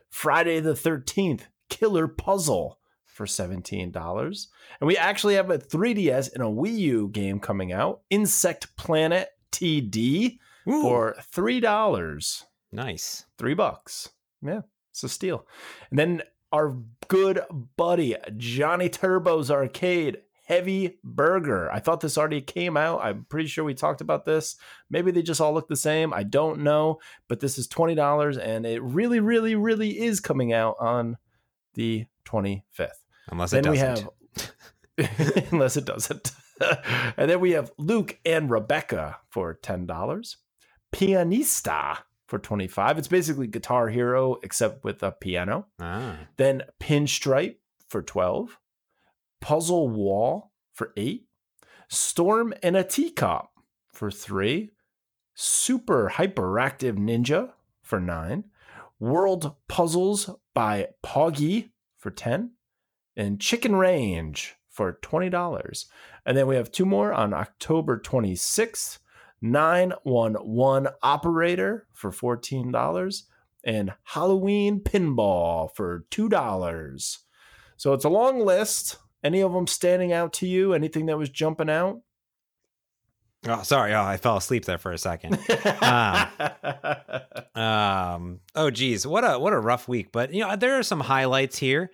[0.09, 2.77] Friday the 13th Killer Puzzle
[3.21, 4.47] for $17.
[4.79, 9.29] And we actually have a 3DS and a Wii U game coming out, Insect Planet
[9.51, 10.81] TD Ooh.
[10.81, 12.43] for $3.
[12.71, 13.25] Nice.
[13.37, 14.09] 3 bucks.
[14.41, 15.45] Yeah, it's a steal.
[15.91, 16.75] And then our
[17.07, 17.41] good
[17.77, 21.71] buddy Johnny Turbo's Arcade Heavy Burger.
[21.71, 23.01] I thought this already came out.
[23.03, 24.55] I'm pretty sure we talked about this.
[24.89, 26.11] Maybe they just all look the same.
[26.11, 26.99] I don't know.
[27.27, 31.17] But this is $20 and it really, really, really is coming out on
[31.75, 33.00] the 25th.
[33.29, 34.07] Unless then it doesn't.
[34.97, 36.31] We have, unless it doesn't.
[37.17, 40.35] and then we have Luke and Rebecca for $10.
[40.93, 45.67] Pianista for 25 It's basically Guitar Hero except with a piano.
[45.79, 46.17] Ah.
[46.37, 47.57] Then Pinstripe
[47.87, 48.57] for 12
[49.41, 51.25] Puzzle Wall for eight,
[51.89, 53.49] Storm in a Teacup
[53.91, 54.69] for three,
[55.33, 58.45] Super Hyperactive Ninja for nine,
[58.99, 62.51] World Puzzles by POWGI for 10,
[63.15, 65.85] and Chicken Range for $20.
[66.25, 68.99] And then we have two more on October 26th
[69.41, 73.23] 911 Operator for $14
[73.63, 77.17] and Halloween Pinball for $2.
[77.77, 78.97] So it's a long list.
[79.23, 80.73] Any of them standing out to you?
[80.73, 82.01] Anything that was jumping out?
[83.47, 83.93] Oh, sorry.
[83.93, 85.39] Oh, I fell asleep there for a second.
[85.81, 86.27] um,
[87.55, 90.11] um, oh, geez, what a what a rough week.
[90.11, 91.91] But you know, there are some highlights here.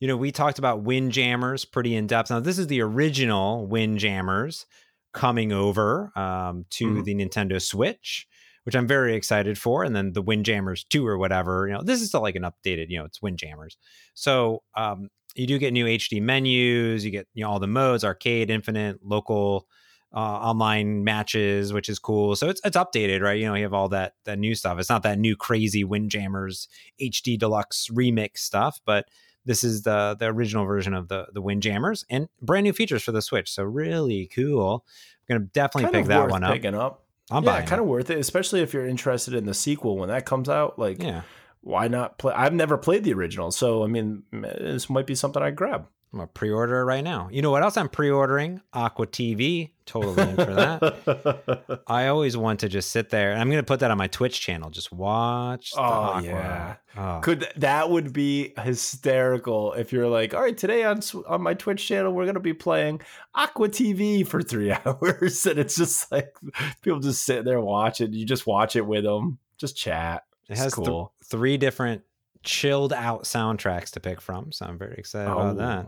[0.00, 2.30] You know, we talked about Windjammers pretty in depth.
[2.30, 4.64] Now, this is the original Windjammers
[5.12, 7.02] coming over um, to mm-hmm.
[7.02, 8.26] the Nintendo Switch,
[8.64, 9.82] which I'm very excited for.
[9.82, 11.66] And then the Windjammers two or whatever.
[11.66, 12.86] You know, this is still like an updated.
[12.88, 13.76] You know, it's Windjammers.
[14.14, 17.04] So um, you do get new HD menus.
[17.04, 19.66] You get you know all the modes: arcade, infinite, local,
[20.14, 22.36] uh, online matches, which is cool.
[22.36, 23.38] So it's it's updated, right?
[23.38, 24.78] You know, you have all that that new stuff.
[24.78, 26.68] It's not that new crazy Windjammers
[27.00, 29.06] HD Deluxe remix stuff, but
[29.44, 33.12] this is the the original version of the the Windjammers and brand new features for
[33.12, 33.50] the Switch.
[33.50, 34.84] So really cool.
[35.28, 36.52] I'm gonna definitely kind pick that one up.
[36.52, 37.04] Picking up.
[37.30, 37.80] I'm yeah, kind it.
[37.80, 40.78] of worth it, especially if you're interested in the sequel when that comes out.
[40.78, 41.22] Like, Yeah.
[41.60, 42.32] why not play?
[42.34, 45.86] I've never played the original, so I mean, this might be something I'd grab.
[46.12, 47.28] I'm gonna pre-order it right now.
[47.30, 48.62] You know what else I'm pre-ordering?
[48.72, 49.70] Aqua TV.
[49.84, 51.82] Totally in for that.
[51.86, 54.40] I always want to just sit there, and I'm gonna put that on my Twitch
[54.40, 54.70] channel.
[54.70, 55.72] Just watch.
[55.76, 56.22] Oh, Aqua.
[56.22, 56.76] yeah.
[56.96, 57.20] Oh.
[57.22, 61.86] Could that would be hysterical if you're like, all right, today on on my Twitch
[61.86, 63.00] channel, we're gonna be playing
[63.34, 66.34] Aqua TV for three hours, and it's just like
[66.82, 68.12] people just sit there watching.
[68.14, 70.24] You just watch it with them, just chat.
[70.48, 72.02] It has th- three different
[72.48, 75.86] chilled out soundtracks to pick from, so I'm very excited about that.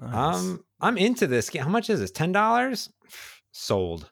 [0.00, 0.36] Oh, nice.
[0.36, 1.62] Um, I'm into this game.
[1.62, 2.10] How much is this?
[2.10, 2.88] Ten dollars?
[3.52, 4.10] Sold.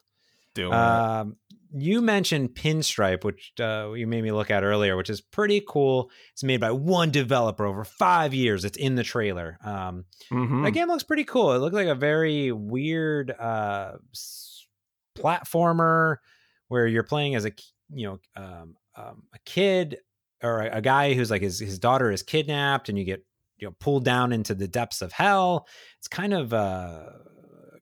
[0.53, 0.75] doing it.
[0.75, 1.37] Um,
[1.77, 6.09] you mentioned Pinstripe, which uh, you made me look at earlier, which is pretty cool.
[6.31, 8.63] It's made by one developer over five years.
[8.65, 9.57] It's in the trailer.
[9.63, 10.63] Um, Mhm.
[10.63, 11.51] That game looks pretty cool.
[11.53, 13.97] It looks like a very weird uh,
[15.17, 16.17] platformer
[16.67, 17.51] where you're playing as a
[17.93, 19.97] you know um, um, a kid
[20.43, 23.25] or a, a guy who's like his his daughter is kidnapped and you get
[23.57, 25.67] you know pulled down into the depths of hell.
[25.99, 27.03] It's kind of uh,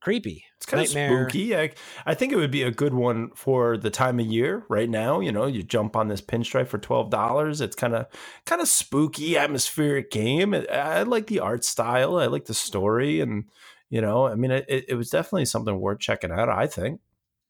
[0.02, 0.44] creepy.
[0.58, 1.26] It's kind Nightmare.
[1.26, 1.58] of spooky.
[1.58, 1.72] I,
[2.06, 5.20] I think it would be a good one for the time of year right now.
[5.20, 7.62] You know, you jump on this pinstripe for twelve dollars.
[7.62, 8.06] It's kind of
[8.46, 10.54] kind of spooky, atmospheric game.
[10.54, 12.18] I, I like the art style.
[12.18, 13.46] I like the story, and
[13.90, 16.50] you know, I mean, it, it, it was definitely something worth checking out.
[16.50, 17.02] I think.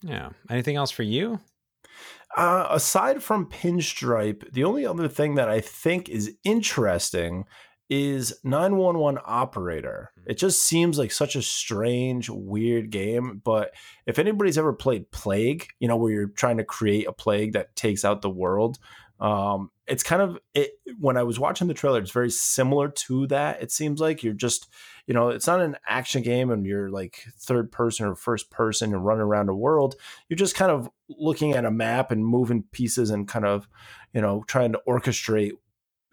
[0.01, 0.29] Yeah.
[0.49, 1.39] Anything else for you?
[2.35, 7.45] Uh, aside from pinstripe, the only other thing that I think is interesting
[7.89, 10.11] is 911 operator.
[10.25, 13.41] It just seems like such a strange, weird game.
[13.43, 13.71] But
[14.07, 17.75] if anybody's ever played Plague, you know, where you're trying to create a plague that
[17.75, 18.79] takes out the world,
[19.19, 20.71] um, it's kind of it.
[20.99, 23.61] When I was watching the trailer, it's very similar to that.
[23.61, 24.67] It seems like you're just,
[25.07, 28.93] you know, it's not an action game and you're like third person or first person
[28.93, 29.95] and running around the world.
[30.29, 33.67] You're just kind of looking at a map and moving pieces and kind of,
[34.13, 35.53] you know, trying to orchestrate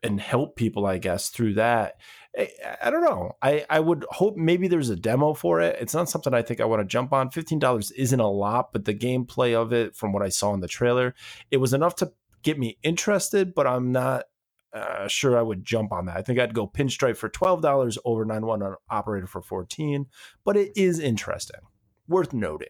[0.02, 1.96] and help people, I guess, through that.
[2.36, 2.48] I,
[2.82, 3.32] I don't know.
[3.42, 5.76] I, I would hope maybe there's a demo for it.
[5.80, 7.30] It's not something I think I want to jump on.
[7.30, 10.68] $15 isn't a lot, but the gameplay of it, from what I saw in the
[10.68, 11.14] trailer,
[11.50, 14.24] it was enough to get me interested, but I'm not
[14.72, 16.16] uh, sure I would jump on that.
[16.16, 20.07] I think I'd go pinstripe for $12 over 911 operator for 14,
[20.44, 21.61] but it is interesting.
[22.09, 22.68] Worth noting.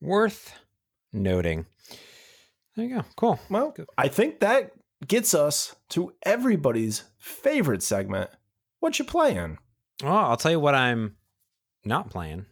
[0.00, 0.54] Worth
[1.12, 1.66] noting.
[2.76, 3.04] There you go.
[3.16, 3.40] Cool.
[3.48, 4.72] Well, I think that
[5.06, 8.30] gets us to everybody's favorite segment.
[8.80, 9.58] What you playing?
[10.02, 11.16] Oh, I'll tell you what I'm
[11.84, 12.46] not playing.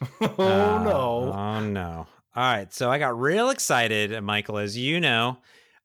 [0.20, 1.32] oh Uh, no.
[1.34, 2.06] Oh no.
[2.34, 2.72] All right.
[2.72, 5.38] So I got real excited, Michael, as you know.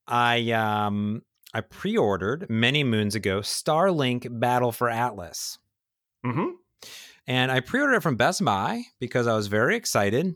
[0.07, 5.57] I um I pre-ordered many moons ago Starlink Battle for Atlas.
[6.23, 6.49] hmm
[7.25, 10.35] And I pre-ordered it from Best Buy because I was very excited.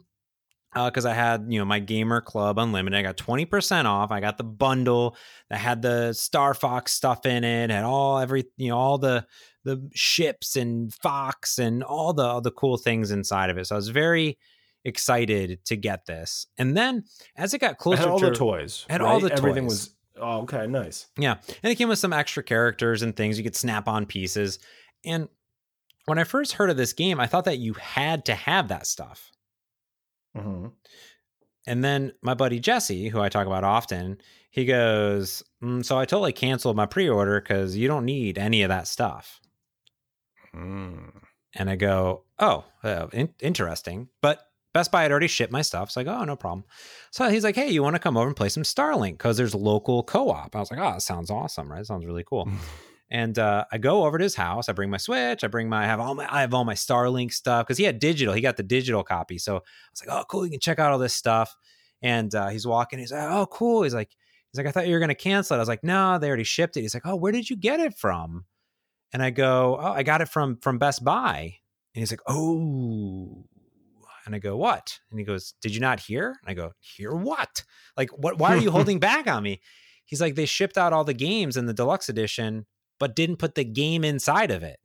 [0.74, 2.98] Because I had, you know, my Gamer Club Unlimited.
[2.98, 4.10] I got 20% off.
[4.10, 5.18] I got the bundle
[5.50, 9.28] that had the Star Fox stuff in it, had all every, you know, all the
[9.66, 13.68] the ships and Fox and all the all the cool things inside of it.
[13.68, 14.38] So I was very
[14.84, 16.48] excited to get this.
[16.58, 17.04] And then
[17.36, 18.86] as it got closer Had all to the toys.
[18.90, 19.72] Had all the Everything toys.
[19.72, 19.96] was.
[20.24, 21.08] Oh, okay, nice.
[21.18, 21.38] yeah.
[21.64, 23.38] And it came with some extra characters and things.
[23.38, 24.60] You could snap on pieces.
[25.06, 25.30] And
[26.06, 28.86] when I first heard of this game, I thought that you had to have that
[28.86, 29.32] stuff.
[30.36, 30.68] hmm
[31.66, 34.20] And then my buddy Jesse, who I talk about often,
[34.52, 38.62] he goes, mm, So I totally canceled my pre order because you don't need any
[38.64, 39.40] of that stuff.
[40.56, 41.12] Mm.
[41.56, 44.10] And I go, Oh, uh, in- interesting.
[44.22, 44.42] But
[44.74, 45.92] Best Buy had already shipped my stuff.
[45.92, 46.64] So I go, Oh, no problem.
[47.12, 49.14] So he's like, Hey, you want to come over and play some Starlink?
[49.14, 50.56] Because there's local co op.
[50.56, 51.86] I was like, Oh, that sounds awesome, right?
[51.86, 52.50] sounds really cool.
[53.10, 54.70] And uh, I go over to his house.
[54.70, 55.44] I bring my Switch.
[55.44, 57.84] I bring my I have all my I have all my Starlink stuff because he
[57.84, 58.34] had digital.
[58.34, 59.38] He got the digital copy.
[59.38, 60.46] So I was like, oh, cool.
[60.46, 61.54] You can check out all this stuff.
[62.02, 63.00] And uh, he's walking.
[63.00, 63.84] He's like, oh, cool.
[63.84, 64.10] He's like,
[64.52, 65.58] he's like, I thought you were gonna cancel it.
[65.58, 66.82] I was like, no, they already shipped it.
[66.82, 68.46] He's like, oh, where did you get it from?
[69.12, 71.58] And I go, oh, I got it from from Best Buy.
[71.94, 73.44] And he's like, oh.
[74.26, 75.00] And I go, what?
[75.10, 76.28] And he goes, did you not hear?
[76.28, 77.64] And I go, hear what?
[77.98, 78.38] Like, what?
[78.38, 79.62] Why are you holding back on me?
[80.06, 82.66] He's like, they shipped out all the games in the deluxe edition,
[83.00, 84.80] but didn't put the game inside of it.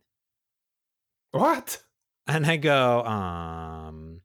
[1.32, 1.82] What?
[2.26, 4.20] And I go, um,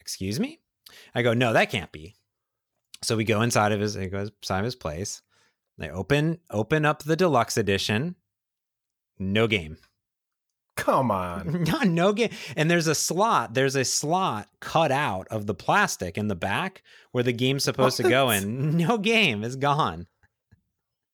[0.00, 0.60] excuse me?
[1.14, 2.16] I go, no, that can't be.
[3.02, 5.22] So we go inside of his, he goes inside of his place.
[5.78, 8.16] They open, open up the deluxe edition.
[9.18, 9.76] No game.
[10.76, 11.64] Come on.
[11.70, 12.30] No, no game.
[12.56, 16.82] And there's a slot, there's a slot cut out of the plastic in the back
[17.12, 18.42] where the game's supposed to go What?
[18.42, 18.76] in.
[18.86, 20.06] No game is gone.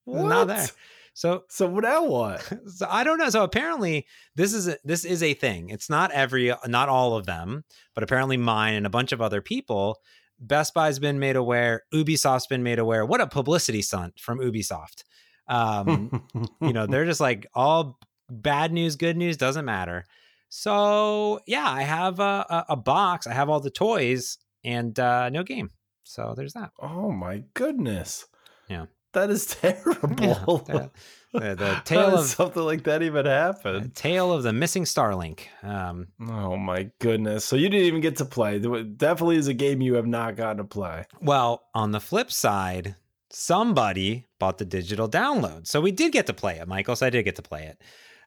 [0.05, 0.25] What?
[0.29, 0.67] not there.
[1.15, 2.51] So so now what?
[2.67, 3.29] So I don't know.
[3.31, 5.71] So apparently this is a, this is a thing.
[5.71, 7.65] It's not every not all of them,
[7.95, 9.99] but apparently mine and a bunch of other people.
[10.41, 11.83] Best Buy's been made aware.
[11.95, 13.07] Ubisoft's been made aware.
[13.07, 15.05] What a publicity stunt from Ubisoft.
[15.47, 16.27] Um,
[16.61, 18.01] you know, they're just like all
[18.41, 20.05] bad news, good news doesn't matter.
[20.49, 23.27] So yeah, I have a, a, a box.
[23.27, 25.71] I have all the toys and uh, no game.
[26.05, 26.71] So there's that.
[26.81, 28.27] Oh my goodness.
[28.69, 28.87] Yeah.
[29.13, 30.65] That is terrible.
[30.69, 30.89] Yeah,
[31.33, 33.95] the, the, tale of something like that even happened.
[33.95, 35.41] Tale of the missing Starlink.
[35.63, 37.45] Um, oh my goodness!
[37.45, 38.59] So you didn't even get to play.
[38.59, 41.05] Definitely is a game you have not gotten to play.
[41.21, 42.97] Well, on the flip side,
[43.31, 46.97] somebody bought the digital download, so we did get to play it, Michael.
[46.97, 47.81] So I did get to play it.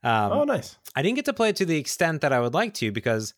[0.06, 0.78] Um, oh, nice.
[0.95, 3.34] I didn't get to play it to the extent that I would like to because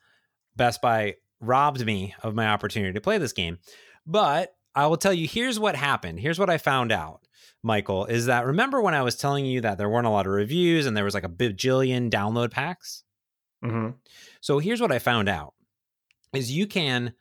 [0.58, 3.60] Best Buy robbed me of my opportunity to play this game.
[4.06, 6.20] But I will tell you, here's what happened.
[6.20, 7.22] Here's what I found out.
[7.64, 10.34] Michael, is that remember when I was telling you that there weren't a lot of
[10.34, 13.04] reviews and there was like a bajillion download packs?
[13.64, 13.92] Mm-hmm.
[14.42, 15.54] So here's what I found out
[16.34, 17.14] is you can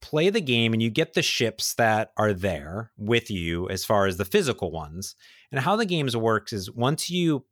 [0.00, 4.06] play the game and you get the ships that are there with you as far
[4.06, 5.14] as the physical ones.
[5.50, 7.44] And how the games works is once you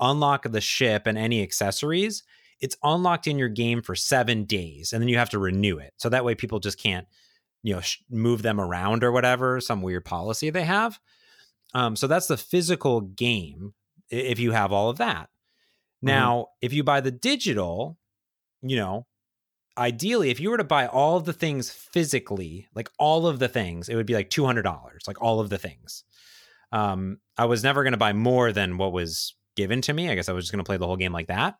[0.00, 2.22] unlock the ship and any accessories,
[2.60, 5.92] it's unlocked in your game for 7 days and then you have to renew it.
[5.96, 7.06] So that way people just can't
[7.64, 11.00] you know sh- move them around or whatever, some weird policy they have.
[11.74, 13.74] Um, so that's the physical game
[14.10, 15.24] if you have all of that.
[15.24, 16.06] Mm-hmm.
[16.06, 16.66] Now, mm-hmm.
[16.66, 17.98] if you buy the digital,
[18.62, 19.06] you know,
[19.76, 23.48] ideally, if you were to buy all of the things physically, like all of the
[23.48, 24.64] things, it would be like $200,
[25.08, 26.04] like all of the things.
[26.70, 30.10] Um, I was never going to buy more than what was given to me.
[30.10, 31.56] I guess I was just going to play the whole game like that.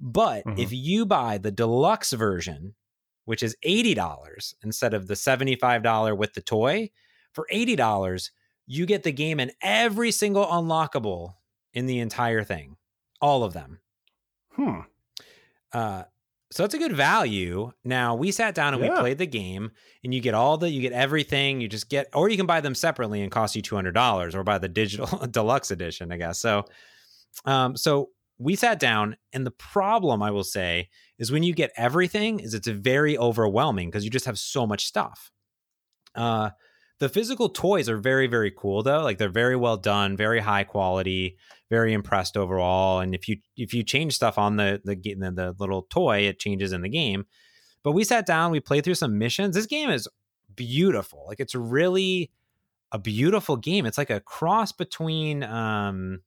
[0.00, 0.60] But mm-hmm.
[0.60, 2.74] if you buy the deluxe version,
[3.24, 6.90] which is $80 instead of the $75 with the toy,
[7.32, 8.30] for $80,
[8.66, 11.34] you get the game and every single unlockable
[11.72, 12.76] in the entire thing,
[13.20, 13.80] all of them.
[14.52, 14.80] Hmm.
[15.72, 16.04] Uh,
[16.50, 17.72] so it's a good value.
[17.84, 18.94] Now we sat down and yeah.
[18.94, 19.72] we played the game,
[20.02, 21.60] and you get all the, you get everything.
[21.60, 24.34] You just get, or you can buy them separately and cost you two hundred dollars,
[24.34, 26.38] or buy the digital deluxe edition, I guess.
[26.38, 26.64] So,
[27.44, 31.72] um, so we sat down, and the problem I will say is when you get
[31.76, 35.30] everything, is it's very overwhelming because you just have so much stuff.
[36.14, 36.50] Uh,
[36.98, 39.02] the physical toys are very, very cool though.
[39.02, 41.36] Like they're very well done, very high quality,
[41.68, 43.00] very impressed overall.
[43.00, 46.38] And if you if you change stuff on the the the, the little toy, it
[46.38, 47.26] changes in the game.
[47.82, 49.54] But we sat down, we played through some missions.
[49.54, 50.08] This game is
[50.54, 51.24] beautiful.
[51.28, 52.30] Like it's really
[52.92, 53.84] a beautiful game.
[53.84, 56.20] It's like a cross between um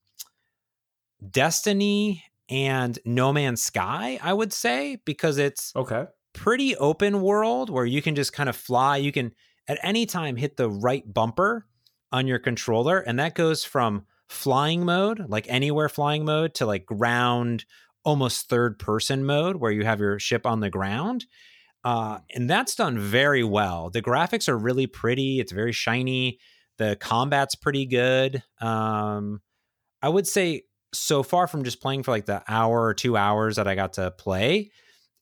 [1.28, 7.86] Destiny and No Man's Sky, I would say, because it's okay pretty open world where
[7.86, 8.98] you can just kind of fly.
[8.98, 9.34] You can
[9.68, 11.66] at any time hit the right bumper
[12.12, 16.86] on your controller, and that goes from flying mode, like anywhere flying mode, to like
[16.86, 17.66] ground,
[18.04, 21.26] almost third person mode, where you have your ship on the ground.
[21.84, 23.90] Uh, and that's done very well.
[23.90, 25.40] The graphics are really pretty.
[25.40, 26.40] It's very shiny.
[26.78, 28.44] The combat's pretty good.
[28.62, 29.42] Um,
[30.02, 30.64] I would say
[30.94, 33.94] so far from just playing for like the hour or two hours that I got
[33.94, 34.72] to play,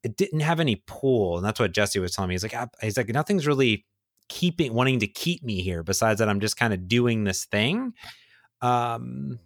[0.03, 1.37] it didn't have any pull.
[1.37, 2.35] And that's what Jesse was telling me.
[2.35, 3.85] He's like, he's like, nothing's really
[4.29, 7.93] keeping wanting to keep me here besides that i'm just kind of doing this thing
[8.61, 9.39] um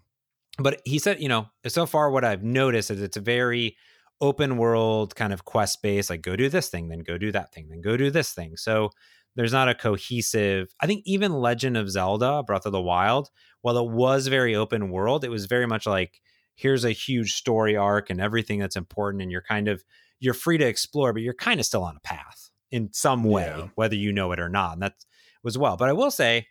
[0.57, 3.76] but he said you know so far what i've noticed is it's a very
[4.22, 7.53] open world kind of quest based like go do this thing then go do that
[7.53, 8.89] thing then go do this thing so
[9.36, 13.30] there's not a cohesive i think even legend of zelda breath of the wild
[13.62, 16.22] while it was very open world it was very much like
[16.55, 19.84] here's a huge story arc and everything that's important and you're kind of
[20.20, 23.53] you're free to explore but you're kind of still on a path in some way,
[23.55, 23.68] yeah.
[23.76, 24.74] whether you know it or not.
[24.74, 24.95] And that
[25.43, 25.78] was well.
[25.78, 26.47] But I will say,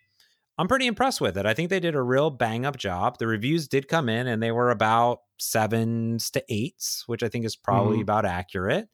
[0.59, 1.47] I'm pretty impressed with it.
[1.47, 3.19] I think they did a real bang up job.
[3.19, 7.47] The reviews did come in and they were about sevens to eights, which I think
[7.47, 8.03] is probably mm-hmm.
[8.03, 8.89] about accurate.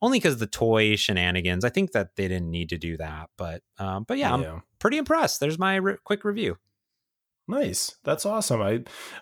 [0.00, 1.64] Only because the toy shenanigans.
[1.64, 3.30] I think that they didn't need to do that.
[3.38, 5.38] But um, but yeah, yeah, I'm pretty impressed.
[5.38, 6.56] There's my re- quick review.
[7.48, 7.96] Nice.
[8.04, 8.62] That's awesome.
[8.62, 8.70] I,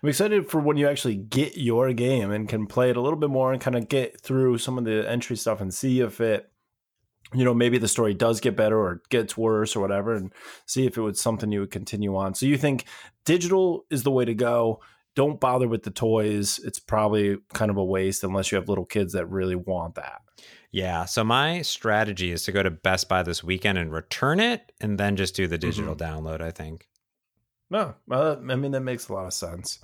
[0.03, 3.19] I'm excited for when you actually get your game and can play it a little
[3.19, 6.21] bit more and kind of get through some of the entry stuff and see if
[6.21, 6.51] it
[7.35, 10.33] you know maybe the story does get better or gets worse or whatever and
[10.67, 12.85] see if it was something you would continue on so you think
[13.25, 14.81] digital is the way to go
[15.15, 18.85] don't bother with the toys it's probably kind of a waste unless you have little
[18.85, 20.23] kids that really want that
[20.73, 24.73] yeah so my strategy is to go to best buy this weekend and return it
[24.81, 26.27] and then just do the digital mm-hmm.
[26.27, 26.89] download i think
[27.71, 29.79] no i mean that makes a lot of sense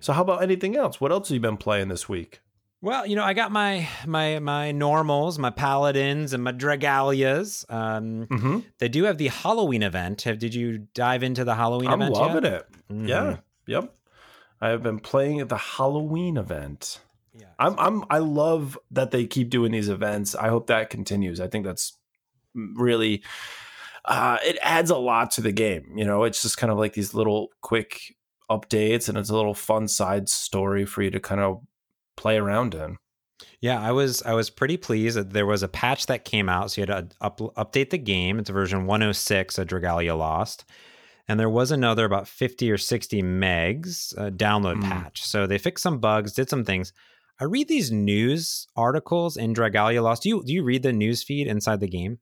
[0.00, 2.40] so how about anything else what else have you been playing this week
[2.84, 7.64] well, you know, I got my my my normals, my paladins, and my dragalias.
[7.72, 8.58] Um, mm-hmm.
[8.76, 10.20] They do have the Halloween event.
[10.22, 12.14] Have did you dive into the Halloween I'm event?
[12.14, 12.52] I'm loving yet?
[12.52, 12.66] it.
[12.92, 13.08] Mm-hmm.
[13.08, 13.36] Yeah.
[13.68, 13.94] Yep.
[14.60, 17.00] I have been playing at the Halloween event.
[17.34, 20.34] Yeah, I'm I'm I love that they keep doing these events.
[20.34, 21.40] I hope that continues.
[21.40, 21.96] I think that's
[22.54, 23.22] really
[24.04, 25.94] uh, it adds a lot to the game.
[25.96, 28.14] You know, it's just kind of like these little quick
[28.50, 31.62] updates, and it's a little fun side story for you to kind of
[32.16, 32.98] play around in.
[33.60, 36.70] Yeah, I was I was pretty pleased that there was a patch that came out,
[36.70, 38.38] so you had to up, update the game.
[38.38, 40.64] It's version 106 of Dragalia Lost,
[41.26, 44.82] and there was another about 50 or 60 megs uh, download mm.
[44.82, 45.24] patch.
[45.24, 46.92] So they fixed some bugs, did some things.
[47.40, 50.22] I read these news articles in Dragalia Lost.
[50.22, 52.18] Do you do you read the news feed inside the game?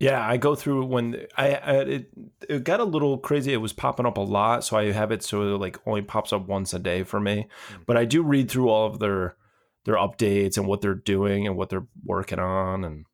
[0.00, 2.10] Yeah, I go through when I, I it,
[2.48, 3.52] it got a little crazy.
[3.52, 6.32] It was popping up a lot, so I have it so it like only pops
[6.32, 7.46] up once a day for me.
[7.68, 7.84] Mm.
[7.86, 9.36] But I do read through all of their
[9.84, 13.04] their updates and what they're doing and what they're working on and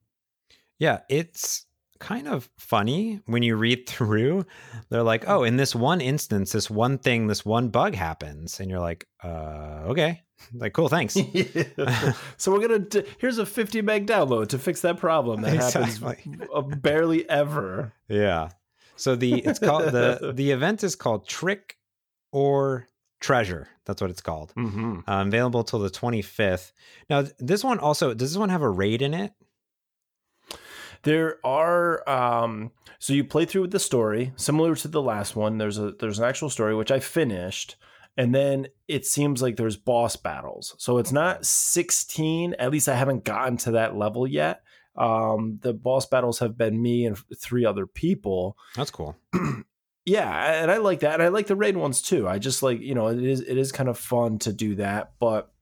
[0.78, 1.65] yeah, it's
[1.96, 4.46] kind of funny when you read through.
[4.88, 8.70] They're like, "Oh, in this one instance, this one thing, this one bug happens." And
[8.70, 10.22] you're like, "Uh, okay."
[10.52, 11.16] Like, cool, thanks.
[11.16, 12.12] yeah.
[12.36, 16.14] so we're gonna d- here's a 50 meg download to fix that problem that exactly.
[16.14, 17.94] happens barely ever.
[18.06, 18.50] Yeah.
[18.96, 21.78] So the it's called the the event is called Trick
[22.32, 22.88] or
[23.20, 23.68] Treasure.
[23.86, 24.52] That's what it's called.
[24.56, 25.00] Mm-hmm.
[25.08, 26.72] Uh, available till the 25th.
[27.08, 29.32] Now, this one also does this one have a raid in it?
[31.02, 35.58] There are um, so you play through with the story similar to the last one.
[35.58, 37.76] There's a there's an actual story which I finished,
[38.16, 40.74] and then it seems like there's boss battles.
[40.78, 42.54] So it's not 16.
[42.58, 44.62] At least I haven't gotten to that level yet.
[44.96, 48.56] Um, the boss battles have been me and three other people.
[48.74, 49.16] That's cool.
[50.06, 51.14] yeah, and I like that.
[51.14, 52.26] And I like the raid ones too.
[52.26, 55.12] I just like you know it is it is kind of fun to do that,
[55.18, 55.52] but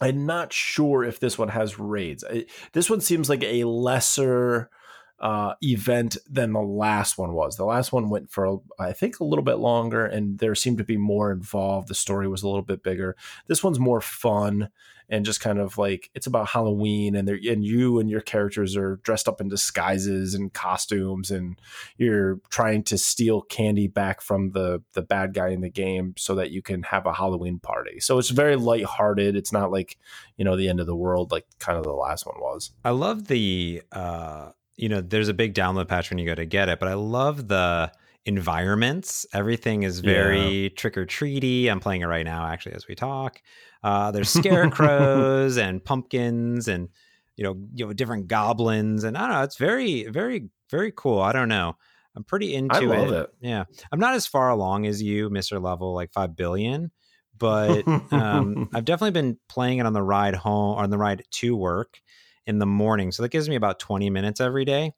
[0.00, 2.24] I'm not sure if this one has raids.
[2.28, 4.70] I, this one seems like a lesser
[5.18, 7.56] uh, event than the last one was.
[7.56, 10.84] The last one went for, I think, a little bit longer, and there seemed to
[10.84, 11.88] be more involved.
[11.88, 13.16] The story was a little bit bigger.
[13.46, 14.70] This one's more fun
[15.08, 18.96] and just kind of like it's about Halloween, and and you and your characters are
[18.96, 21.60] dressed up in disguises and costumes, and
[21.96, 26.34] you're trying to steal candy back from the the bad guy in the game so
[26.34, 28.00] that you can have a Halloween party.
[28.00, 29.36] So it's very lighthearted.
[29.36, 29.96] It's not like
[30.36, 32.72] you know the end of the world like kind of the last one was.
[32.84, 33.82] I love the.
[33.92, 36.88] uh you know, there's a big download patch when you go to get it, but
[36.88, 37.90] I love the
[38.26, 39.24] environments.
[39.32, 40.68] Everything is very yeah.
[40.76, 41.68] trick or treaty.
[41.68, 43.40] I'm playing it right now, actually, as we talk.
[43.82, 46.88] Uh, there's scarecrows and pumpkins and
[47.36, 49.42] you know, you know, different goblins, and I don't know.
[49.42, 51.20] It's very, very, very cool.
[51.20, 51.76] I don't know.
[52.16, 53.10] I'm pretty into it.
[53.10, 53.30] it.
[53.42, 56.90] Yeah, I'm not as far along as you, Mister Level, like five billion,
[57.38, 61.24] but um, I've definitely been playing it on the ride home, or on the ride
[61.32, 62.00] to work
[62.46, 63.12] in the morning.
[63.12, 64.94] So that gives me about 20 minutes every day.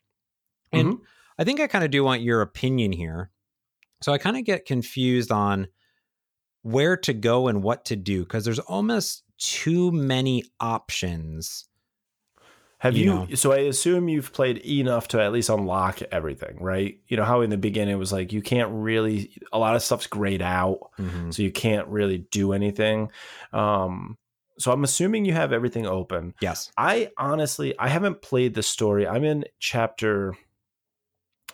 [0.72, 1.02] And mm-hmm.
[1.38, 3.30] I think I kind of do want your opinion here.
[4.02, 5.68] So I kind of get confused on
[6.62, 11.64] where to go and what to do because there's almost too many options.
[12.78, 13.28] Have you, you know?
[13.34, 17.00] so I assume you've played enough to at least unlock everything, right?
[17.08, 19.82] You know how in the beginning it was like you can't really a lot of
[19.82, 21.32] stuff's grayed out, mm-hmm.
[21.32, 23.10] so you can't really do anything.
[23.52, 24.16] Um
[24.58, 26.34] so I'm assuming you have everything open.
[26.40, 26.70] Yes.
[26.76, 29.06] I honestly I haven't played the story.
[29.06, 30.34] I'm in chapter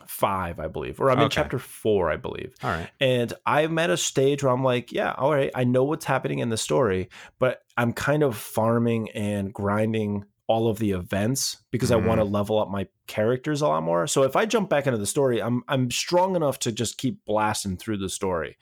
[0.07, 1.25] five, I believe, or I'm okay.
[1.25, 2.55] in chapter four, I believe.
[2.63, 2.91] All right.
[3.01, 6.41] And I'm at a stage where I'm like, yeah, all right, I know what's happening
[6.41, 11.91] in the story, but I'm kind of farming and grinding all of the events because
[11.91, 11.95] mm.
[11.95, 14.07] I want to level up my characters a lot more.
[14.07, 17.25] So if I jump back into the story, I'm I'm strong enough to just keep
[17.25, 18.59] blasting through the story.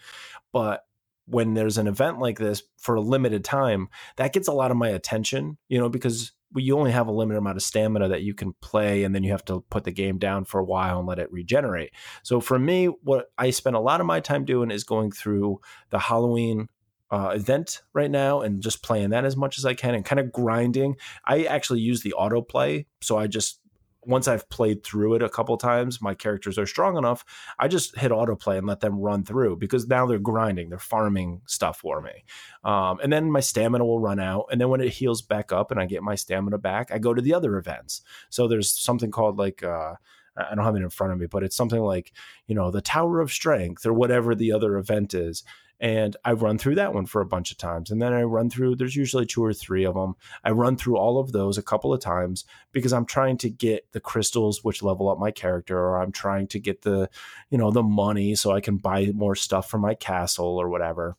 [0.52, 0.84] But
[1.26, 4.76] when there's an event like this for a limited time, that gets a lot of
[4.76, 8.34] my attention, you know, because you only have a limited amount of stamina that you
[8.34, 11.08] can play and then you have to put the game down for a while and
[11.08, 11.92] let it regenerate.
[12.22, 15.60] So for me, what I spend a lot of my time doing is going through
[15.90, 16.68] the Halloween
[17.10, 20.18] uh, event right now and just playing that as much as I can and kind
[20.18, 20.96] of grinding.
[21.24, 23.60] I actually use the autoplay, so I just
[24.04, 27.24] once I've played through it a couple times, my characters are strong enough.
[27.58, 31.42] I just hit autoplay and let them run through because now they're grinding, they're farming
[31.46, 32.24] stuff for me.
[32.64, 34.46] Um, and then my stamina will run out.
[34.50, 37.14] And then when it heals back up and I get my stamina back, I go
[37.14, 38.02] to the other events.
[38.28, 39.94] So there's something called like, uh,
[40.36, 42.12] I don't have it in front of me, but it's something like,
[42.46, 45.44] you know, the Tower of Strength or whatever the other event is.
[45.82, 47.90] And I run through that one for a bunch of times.
[47.90, 50.14] And then I run through, there's usually two or three of them.
[50.44, 53.90] I run through all of those a couple of times because I'm trying to get
[53.90, 57.10] the crystals, which level up my character, or I'm trying to get the,
[57.50, 61.16] you know, the money so I can buy more stuff for my castle or whatever.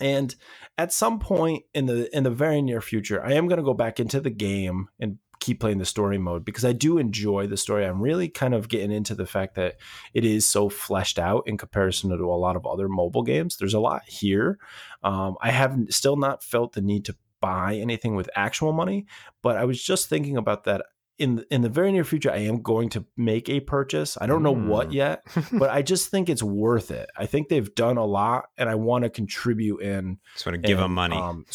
[0.00, 0.34] And
[0.76, 3.72] at some point in the in the very near future, I am going to go
[3.72, 7.56] back into the game and keep playing the story mode because I do enjoy the
[7.56, 7.84] story.
[7.84, 9.76] I'm really kind of getting into the fact that
[10.14, 13.56] it is so fleshed out in comparison to a lot of other mobile games.
[13.56, 14.58] There's a lot here.
[15.02, 19.06] Um, I have still not felt the need to buy anything with actual money,
[19.42, 20.86] but I was just thinking about that
[21.18, 24.18] in in the very near future I am going to make a purchase.
[24.20, 24.66] I don't know mm.
[24.66, 27.10] what yet, but I just think it's worth it.
[27.16, 30.66] I think they've done a lot and I want to contribute in just want to
[30.66, 31.16] give them money.
[31.16, 31.46] Um,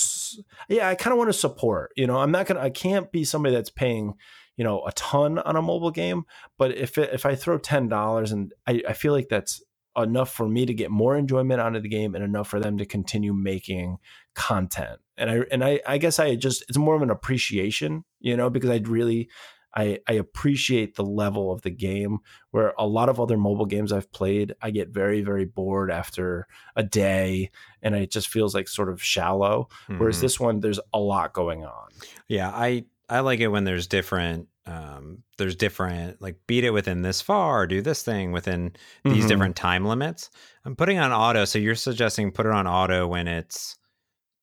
[0.68, 1.92] yeah, I kind of want to support.
[1.96, 4.16] You know, I'm not going to I can't be somebody that's paying,
[4.58, 6.26] you know, a ton on a mobile game,
[6.58, 9.62] but if it, if I throw $10 and I, I feel like that's
[9.98, 12.78] enough for me to get more enjoyment out of the game and enough for them
[12.78, 13.98] to continue making
[14.36, 15.00] content.
[15.18, 18.50] And I and I I guess I just it's more of an appreciation, you know,
[18.50, 19.30] because I'd really
[19.74, 22.20] I, I appreciate the level of the game
[22.52, 26.48] where a lot of other mobile games I've played, I get very, very bored after
[26.76, 27.52] a day
[27.82, 29.70] and it just feels like sort of shallow.
[29.84, 30.00] Mm-hmm.
[30.00, 31.90] Whereas this one, there's a lot going on.
[32.28, 37.02] Yeah, I, I like it when there's different um, there's different like beat it within
[37.02, 38.74] this far, do this thing within
[39.04, 39.28] these mm-hmm.
[39.28, 40.30] different time limits.
[40.66, 43.78] I'm putting on auto, so you're suggesting put it on auto when it's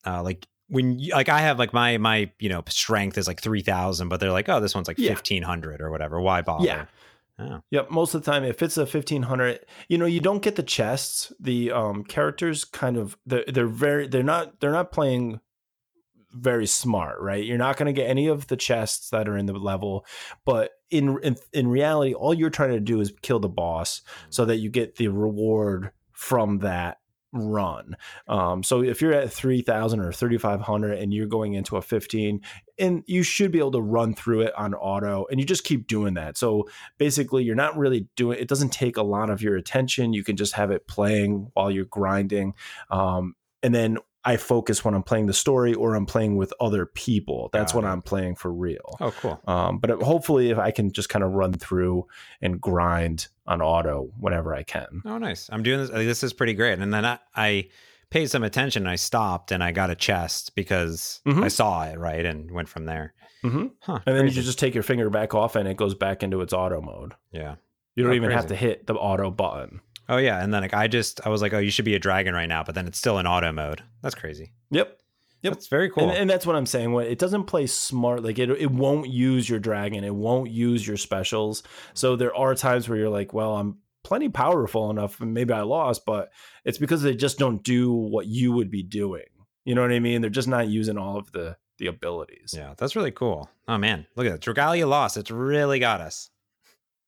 [0.08, 3.40] uh, like when you, like I have like my my you know strength is like
[3.40, 5.10] three thousand, but they're like oh this one's like yeah.
[5.10, 6.20] fifteen hundred or whatever.
[6.20, 6.64] Why bother?
[6.66, 6.86] Yeah.
[7.40, 7.60] Oh.
[7.70, 7.90] Yep.
[7.90, 10.62] Most of the time, if it's a fifteen hundred, you know, you don't get the
[10.62, 11.32] chests.
[11.38, 15.40] The um, characters kind of they're, they're very they're not they're not playing
[16.32, 17.44] very smart, right?
[17.44, 20.04] You're not going to get any of the chests that are in the level,
[20.44, 24.44] but in, in in reality, all you're trying to do is kill the boss so
[24.44, 26.98] that you get the reward from that
[27.32, 27.96] run.
[28.26, 32.40] Um, so if you're at 3000 or 3500 and you're going into a 15
[32.78, 35.86] and you should be able to run through it on auto and you just keep
[35.86, 36.38] doing that.
[36.38, 40.12] So basically you're not really doing it doesn't take a lot of your attention.
[40.12, 42.54] You can just have it playing while you're grinding.
[42.90, 46.86] Um, and then I focus when I'm playing the story or I'm playing with other
[46.86, 47.50] people.
[47.52, 48.96] That's when I'm playing for real.
[49.00, 49.40] Oh, cool.
[49.46, 52.06] Um, but hopefully, if I can just kind of run through
[52.42, 55.02] and grind on auto whenever I can.
[55.04, 55.48] Oh, nice.
[55.50, 55.90] I'm doing this.
[55.90, 56.78] This is pretty great.
[56.78, 57.68] And then I, I
[58.10, 58.86] paid some attention.
[58.86, 61.42] I stopped and I got a chest because mm-hmm.
[61.42, 63.14] I saw it right and went from there.
[63.44, 63.66] Mm-hmm.
[63.80, 66.40] Huh, and then you just take your finger back off and it goes back into
[66.40, 67.14] its auto mode.
[67.30, 67.54] Yeah.
[67.94, 68.36] You don't oh, even crazy.
[68.36, 69.80] have to hit the auto button.
[70.08, 71.98] Oh yeah, and then like I just I was like, oh, you should be a
[71.98, 73.82] dragon right now, but then it's still in auto mode.
[74.02, 74.52] That's crazy.
[74.70, 74.98] Yep.
[75.42, 75.52] Yep.
[75.52, 76.04] It's very cool.
[76.04, 76.92] And, and, that's what I'm saying.
[76.92, 80.02] What it doesn't play smart, like it, it won't use your dragon.
[80.02, 81.62] It won't use your specials.
[81.94, 85.60] So there are times where you're like, well, I'm plenty powerful enough, and maybe I
[85.60, 86.32] lost, but
[86.64, 89.26] it's because they just don't do what you would be doing.
[89.64, 90.22] You know what I mean?
[90.22, 92.54] They're just not using all of the the abilities.
[92.56, 93.48] Yeah, that's really cool.
[93.68, 94.40] Oh man, look at that.
[94.40, 95.16] Dragalia lost.
[95.16, 96.30] It's really got us.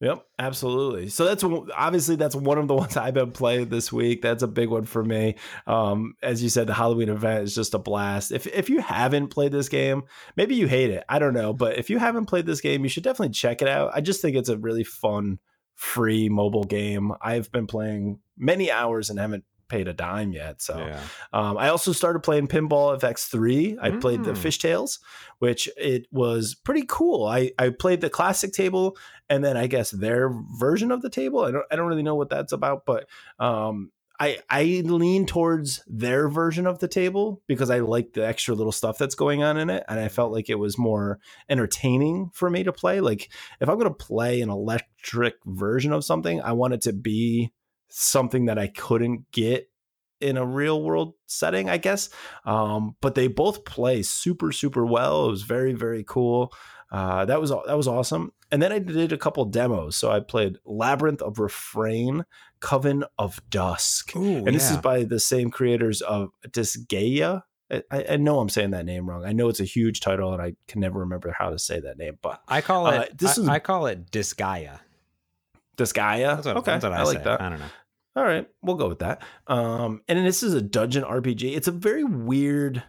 [0.00, 1.10] Yep, absolutely.
[1.10, 4.22] So that's obviously that's one of the ones I've been playing this week.
[4.22, 5.34] That's a big one for me.
[5.66, 8.32] Um, as you said, the Halloween event is just a blast.
[8.32, 10.04] If if you haven't played this game,
[10.36, 11.04] maybe you hate it.
[11.08, 13.68] I don't know, but if you haven't played this game, you should definitely check it
[13.68, 13.90] out.
[13.94, 15.38] I just think it's a really fun,
[15.74, 17.12] free mobile game.
[17.20, 20.60] I've been playing many hours and haven't paid a dime yet.
[20.60, 21.00] So yeah.
[21.32, 23.78] um, I also started playing Pinball FX3.
[23.80, 24.00] I mm.
[24.00, 24.38] played the mm.
[24.38, 24.98] Fish Tales,
[25.38, 27.26] which it was pretty cool.
[27.26, 28.98] I, I played the classic table
[29.30, 31.44] and then I guess their version of the table.
[31.44, 33.06] I don't I don't really know what that's about, but
[33.38, 38.54] um, I I lean towards their version of the table because I like the extra
[38.54, 42.30] little stuff that's going on in it, and I felt like it was more entertaining
[42.34, 43.00] for me to play.
[43.00, 46.92] Like if I'm going to play an electric version of something, I want it to
[46.92, 47.52] be
[47.90, 49.70] something that I couldn't get
[50.20, 52.10] in a real world setting, I guess.
[52.44, 55.26] Um, but they both play super, super well.
[55.26, 56.52] It was very, very cool.
[56.92, 58.32] Uh, that was that was awesome.
[58.50, 59.96] And then I did a couple demos.
[59.96, 62.24] So I played Labyrinth of Refrain,
[62.58, 64.52] Coven of Dusk, Ooh, and yeah.
[64.52, 67.42] this is by the same creators of Disgaea.
[67.70, 69.24] I, I, know I'm saying that name wrong.
[69.24, 71.96] I know it's a huge title, and I can never remember how to say that
[71.96, 72.18] name.
[72.20, 74.80] But I call it uh, this I, is I call it Disgaea.
[75.76, 76.34] Disgaea.
[76.34, 77.40] That's what, okay, that's what I, I like that.
[77.40, 77.66] I don't know.
[78.20, 79.22] All right, we'll go with that.
[79.46, 81.56] Um, and this is a dungeon RPG.
[81.56, 82.82] It's a very weird.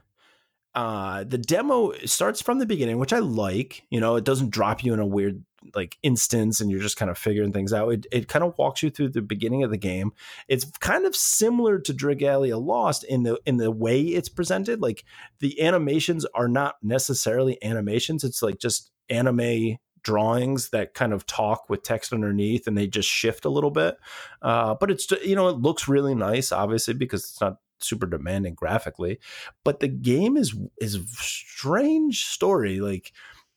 [0.76, 3.84] Uh, the demo starts from the beginning, which I like.
[3.90, 7.10] You know, it doesn't drop you in a weird like instance, and you're just kind
[7.10, 7.94] of figuring things out.
[7.94, 10.12] It it kind of walks you through the beginning of the game.
[10.50, 14.82] It's kind of similar to Dragalia Lost in the in the way it's presented.
[14.82, 15.06] Like
[15.40, 18.26] the animations are not necessarily animations.
[18.26, 23.10] It's like just anime drawings that kind of talk with text underneath and they just
[23.10, 23.98] shift a little bit.
[24.42, 28.54] Uh, but it's, you know, it looks really nice, obviously, because it's not super demanding
[28.54, 29.20] graphically.
[29.64, 32.80] But the game is is strange story.
[32.80, 33.12] Like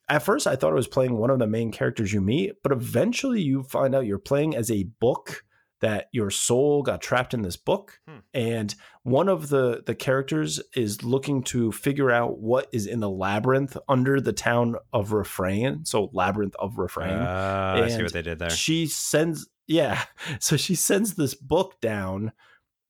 [0.09, 2.73] at first I thought I was playing one of the main characters you meet, but
[2.73, 5.45] eventually you find out you're playing as a book
[5.81, 8.19] that your soul got trapped in this book hmm.
[8.33, 13.11] and one of the the characters is looking to figure out what is in the
[13.11, 18.23] labyrinth under the town of refrain so labyrinth of refrain uh, i see what they
[18.23, 20.05] did there she sends yeah
[20.41, 22.33] so she sends this book down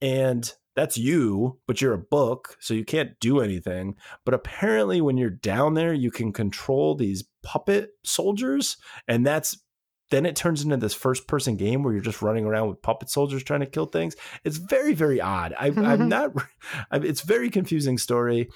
[0.01, 3.97] and that's you, but you're a book, so you can't do anything.
[4.24, 8.76] But apparently, when you're down there, you can control these puppet soldiers,
[9.07, 9.57] and that's
[10.14, 13.10] then it turns into this first person game where you're just running around with puppet
[13.10, 14.14] soldiers trying to kill things.
[14.44, 15.52] It's very, very odd.
[15.58, 16.30] I, am not,
[16.92, 18.48] it's very confusing story.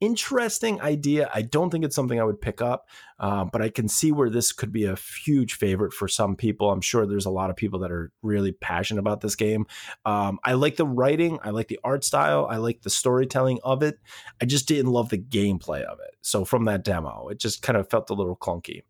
[0.00, 1.30] Interesting idea.
[1.32, 2.88] I don't think it's something I would pick up,
[3.20, 6.70] uh, but I can see where this could be a huge favorite for some people.
[6.70, 9.66] I'm sure there's a lot of people that are really passionate about this game.
[10.06, 13.82] Um, I like the writing, I like the art style, I like the storytelling of
[13.82, 13.98] it.
[14.40, 16.16] I just didn't love the gameplay of it.
[16.22, 18.84] So from that demo, it just kind of felt a little clunky.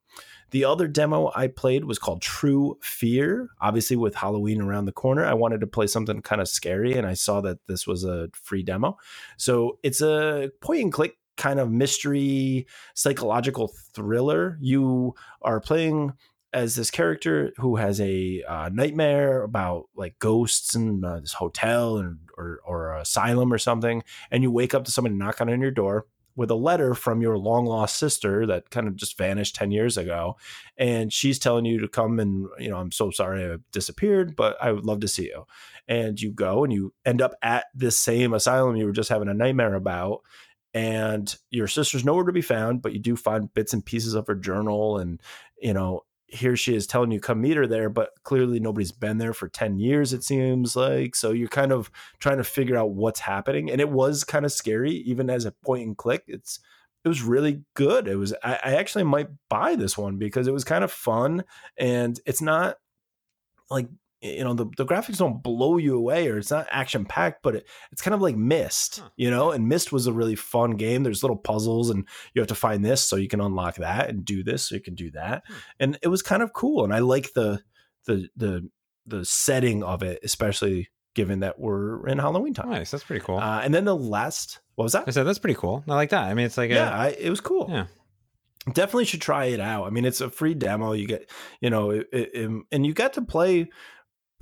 [0.52, 3.48] The other demo I played was called True Fear.
[3.60, 7.06] Obviously, with Halloween around the corner, I wanted to play something kind of scary, and
[7.06, 8.98] I saw that this was a free demo.
[9.38, 14.58] So it's a point and click kind of mystery psychological thriller.
[14.60, 16.12] You are playing
[16.52, 21.96] as this character who has a uh, nightmare about like ghosts and uh, this hotel
[21.96, 25.70] and or or asylum or something, and you wake up to somebody knocking on your
[25.70, 29.70] door with a letter from your long lost sister that kind of just vanished 10
[29.70, 30.36] years ago
[30.76, 34.56] and she's telling you to come and you know i'm so sorry i disappeared but
[34.62, 35.44] i would love to see you.
[35.88, 39.28] And you go and you end up at this same asylum you were just having
[39.28, 40.22] a nightmare about
[40.74, 44.26] and your sister's nowhere to be found but you do find bits and pieces of
[44.26, 45.20] her journal and
[45.60, 46.02] you know
[46.32, 49.48] here she is telling you come meet her there but clearly nobody's been there for
[49.48, 51.14] 10 years it seems like.
[51.14, 54.52] So you're kind of trying to figure out what's happening and it was kind of
[54.52, 56.24] scary even as a point and click.
[56.26, 56.58] It's
[57.04, 58.08] it was really good.
[58.08, 61.44] It was I, I actually might buy this one because it was kind of fun
[61.76, 62.76] and it's not
[63.70, 63.88] like
[64.22, 67.56] you know the, the graphics don't blow you away or it's not action packed but
[67.56, 69.08] it, it's kind of like Myst huh.
[69.16, 71.02] you know and Myst was a really fun game.
[71.02, 74.24] There's little puzzles and you have to find this so you can unlock that and
[74.24, 75.42] do this so you can do that.
[75.46, 75.54] Hmm.
[75.80, 77.60] and it was kind of cool and i like the
[78.06, 78.68] the the
[79.06, 82.70] the setting of it especially given that we're in halloween time.
[82.70, 83.38] Nice that's pretty cool.
[83.38, 85.04] Uh, and then the last what was that?
[85.06, 85.84] I said that's pretty cool.
[85.88, 86.24] I like that.
[86.24, 87.66] I mean it's like yeah a, I, it was cool.
[87.68, 87.86] Yeah.
[88.72, 89.86] Definitely should try it out.
[89.86, 90.92] I mean it's a free demo.
[90.92, 91.28] You get
[91.60, 93.68] you know it, it, and you got to play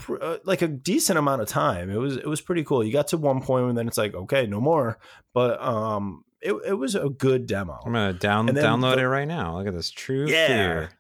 [0.09, 1.90] uh, like a decent amount of time.
[1.90, 2.84] It was it was pretty cool.
[2.84, 4.98] You got to one point and then it's like okay, no more.
[5.34, 7.78] But um, it it was a good demo.
[7.84, 9.59] I'm gonna down download the, it right now.
[9.59, 10.46] Look at this True yeah.
[10.46, 10.90] Fear.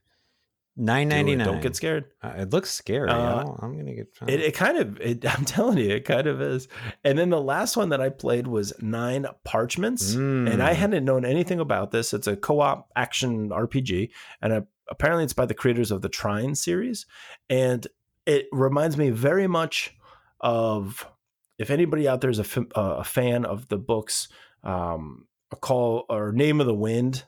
[0.76, 1.46] Nine ninety nine.
[1.46, 2.06] Don't get scared.
[2.22, 3.10] Uh, it looks scary.
[3.10, 4.08] Uh, I'm gonna get.
[4.26, 5.00] It, it, kind of.
[5.00, 6.68] It, I'm telling you, it kind of is.
[7.04, 10.50] And then the last one that I played was Nine Parchments, mm.
[10.50, 10.76] and I mm.
[10.76, 12.14] hadn't known anything about this.
[12.14, 17.04] It's a co-op action RPG, and apparently it's by the creators of the Trine series.
[17.50, 17.86] And
[18.30, 19.92] it reminds me very much
[20.40, 21.04] of
[21.58, 24.28] if anybody out there is a, uh, fan of the books
[24.62, 27.24] um, a call or name of the wind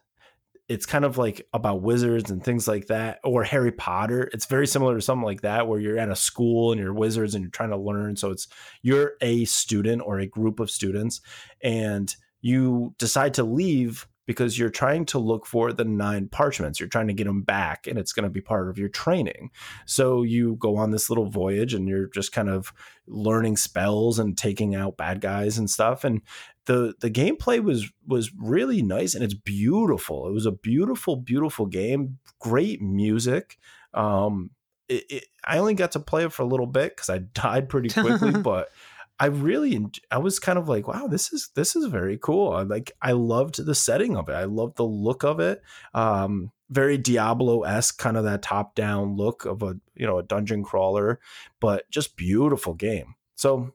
[0.68, 4.30] it's kind of like about wizards and things like that or harry potter.
[4.32, 7.34] It's very similar to something like that where you're at a school and you're wizards
[7.34, 8.16] and you're trying to learn.
[8.16, 8.46] So it's
[8.80, 11.20] you're a student or a group of students
[11.62, 16.78] and you decide to leave because you're trying to look for the nine parchments.
[16.78, 19.50] You're trying to get them back, and it's going to be part of your training.
[19.86, 22.72] So you go on this little voyage, and you're just kind of
[23.06, 26.04] learning spells and taking out bad guys and stuff.
[26.04, 26.22] And
[26.66, 30.28] the the gameplay was was really nice, and it's beautiful.
[30.28, 32.18] It was a beautiful, beautiful game.
[32.38, 33.58] Great music.
[33.94, 34.50] Um,
[34.88, 37.68] it, it, I only got to play it for a little bit because I died
[37.68, 38.70] pretty quickly, but
[39.18, 42.52] I really I was kind of like, wow, this is this is very cool.
[42.52, 44.34] I like I loved the setting of it.
[44.34, 45.62] I loved the look of it.
[45.94, 50.22] Um, very Diablo esque, kind of that top down look of a you know a
[50.22, 51.20] dungeon crawler,
[51.60, 53.14] but just beautiful game.
[53.36, 53.72] So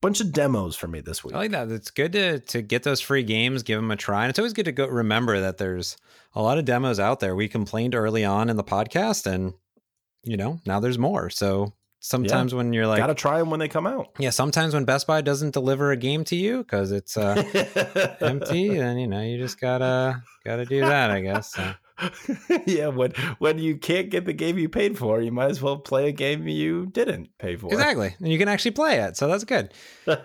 [0.00, 1.34] bunch of demos for me this week.
[1.34, 1.70] I like that.
[1.70, 4.52] It's good to to get those free games, give them a try, and it's always
[4.52, 5.96] good to go remember that there's
[6.34, 7.34] a lot of demos out there.
[7.34, 9.54] We complained early on in the podcast, and
[10.24, 11.30] you know now there's more.
[11.30, 12.56] So sometimes yeah.
[12.58, 15.20] when you're like gotta try them when they come out yeah sometimes when best buy
[15.20, 19.60] doesn't deliver a game to you because it's uh, empty then you know you just
[19.60, 21.72] gotta gotta do that i guess so.
[22.66, 25.76] yeah when when you can't get the game you paid for you might as well
[25.76, 29.28] play a game you didn't pay for exactly and you can actually play it so
[29.28, 29.72] that's good
[30.06, 30.16] all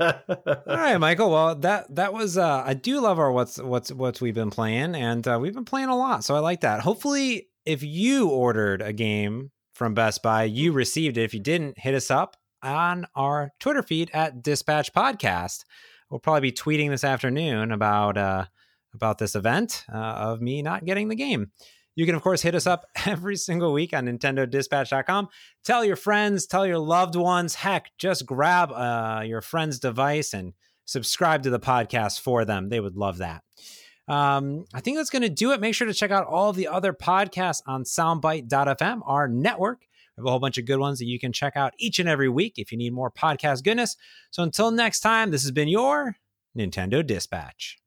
[0.67, 4.35] right michael well that that was uh i do love our what's what's what's we've
[4.35, 7.83] been playing and uh, we've been playing a lot so i like that hopefully if
[7.83, 11.23] you ordered a game from Best Buy, you received it.
[11.23, 15.65] If you didn't, hit us up on our Twitter feed at Dispatch Podcast.
[16.09, 18.45] We'll probably be tweeting this afternoon about uh,
[18.93, 21.51] about this event uh, of me not getting the game.
[21.95, 25.29] You can, of course, hit us up every single week on NintendoDispatch.com.
[25.63, 27.55] Tell your friends, tell your loved ones.
[27.55, 30.53] Heck, just grab uh, your friend's device and
[30.85, 32.69] subscribe to the podcast for them.
[32.69, 33.43] They would love that.
[34.07, 35.59] Um, I think that's going to do it.
[35.59, 39.81] Make sure to check out all the other podcasts on soundbite.fm, our network.
[40.17, 42.07] We have a whole bunch of good ones that you can check out each and
[42.07, 43.97] every week if you need more podcast goodness.
[44.31, 46.17] So until next time, this has been your
[46.57, 47.77] Nintendo Dispatch.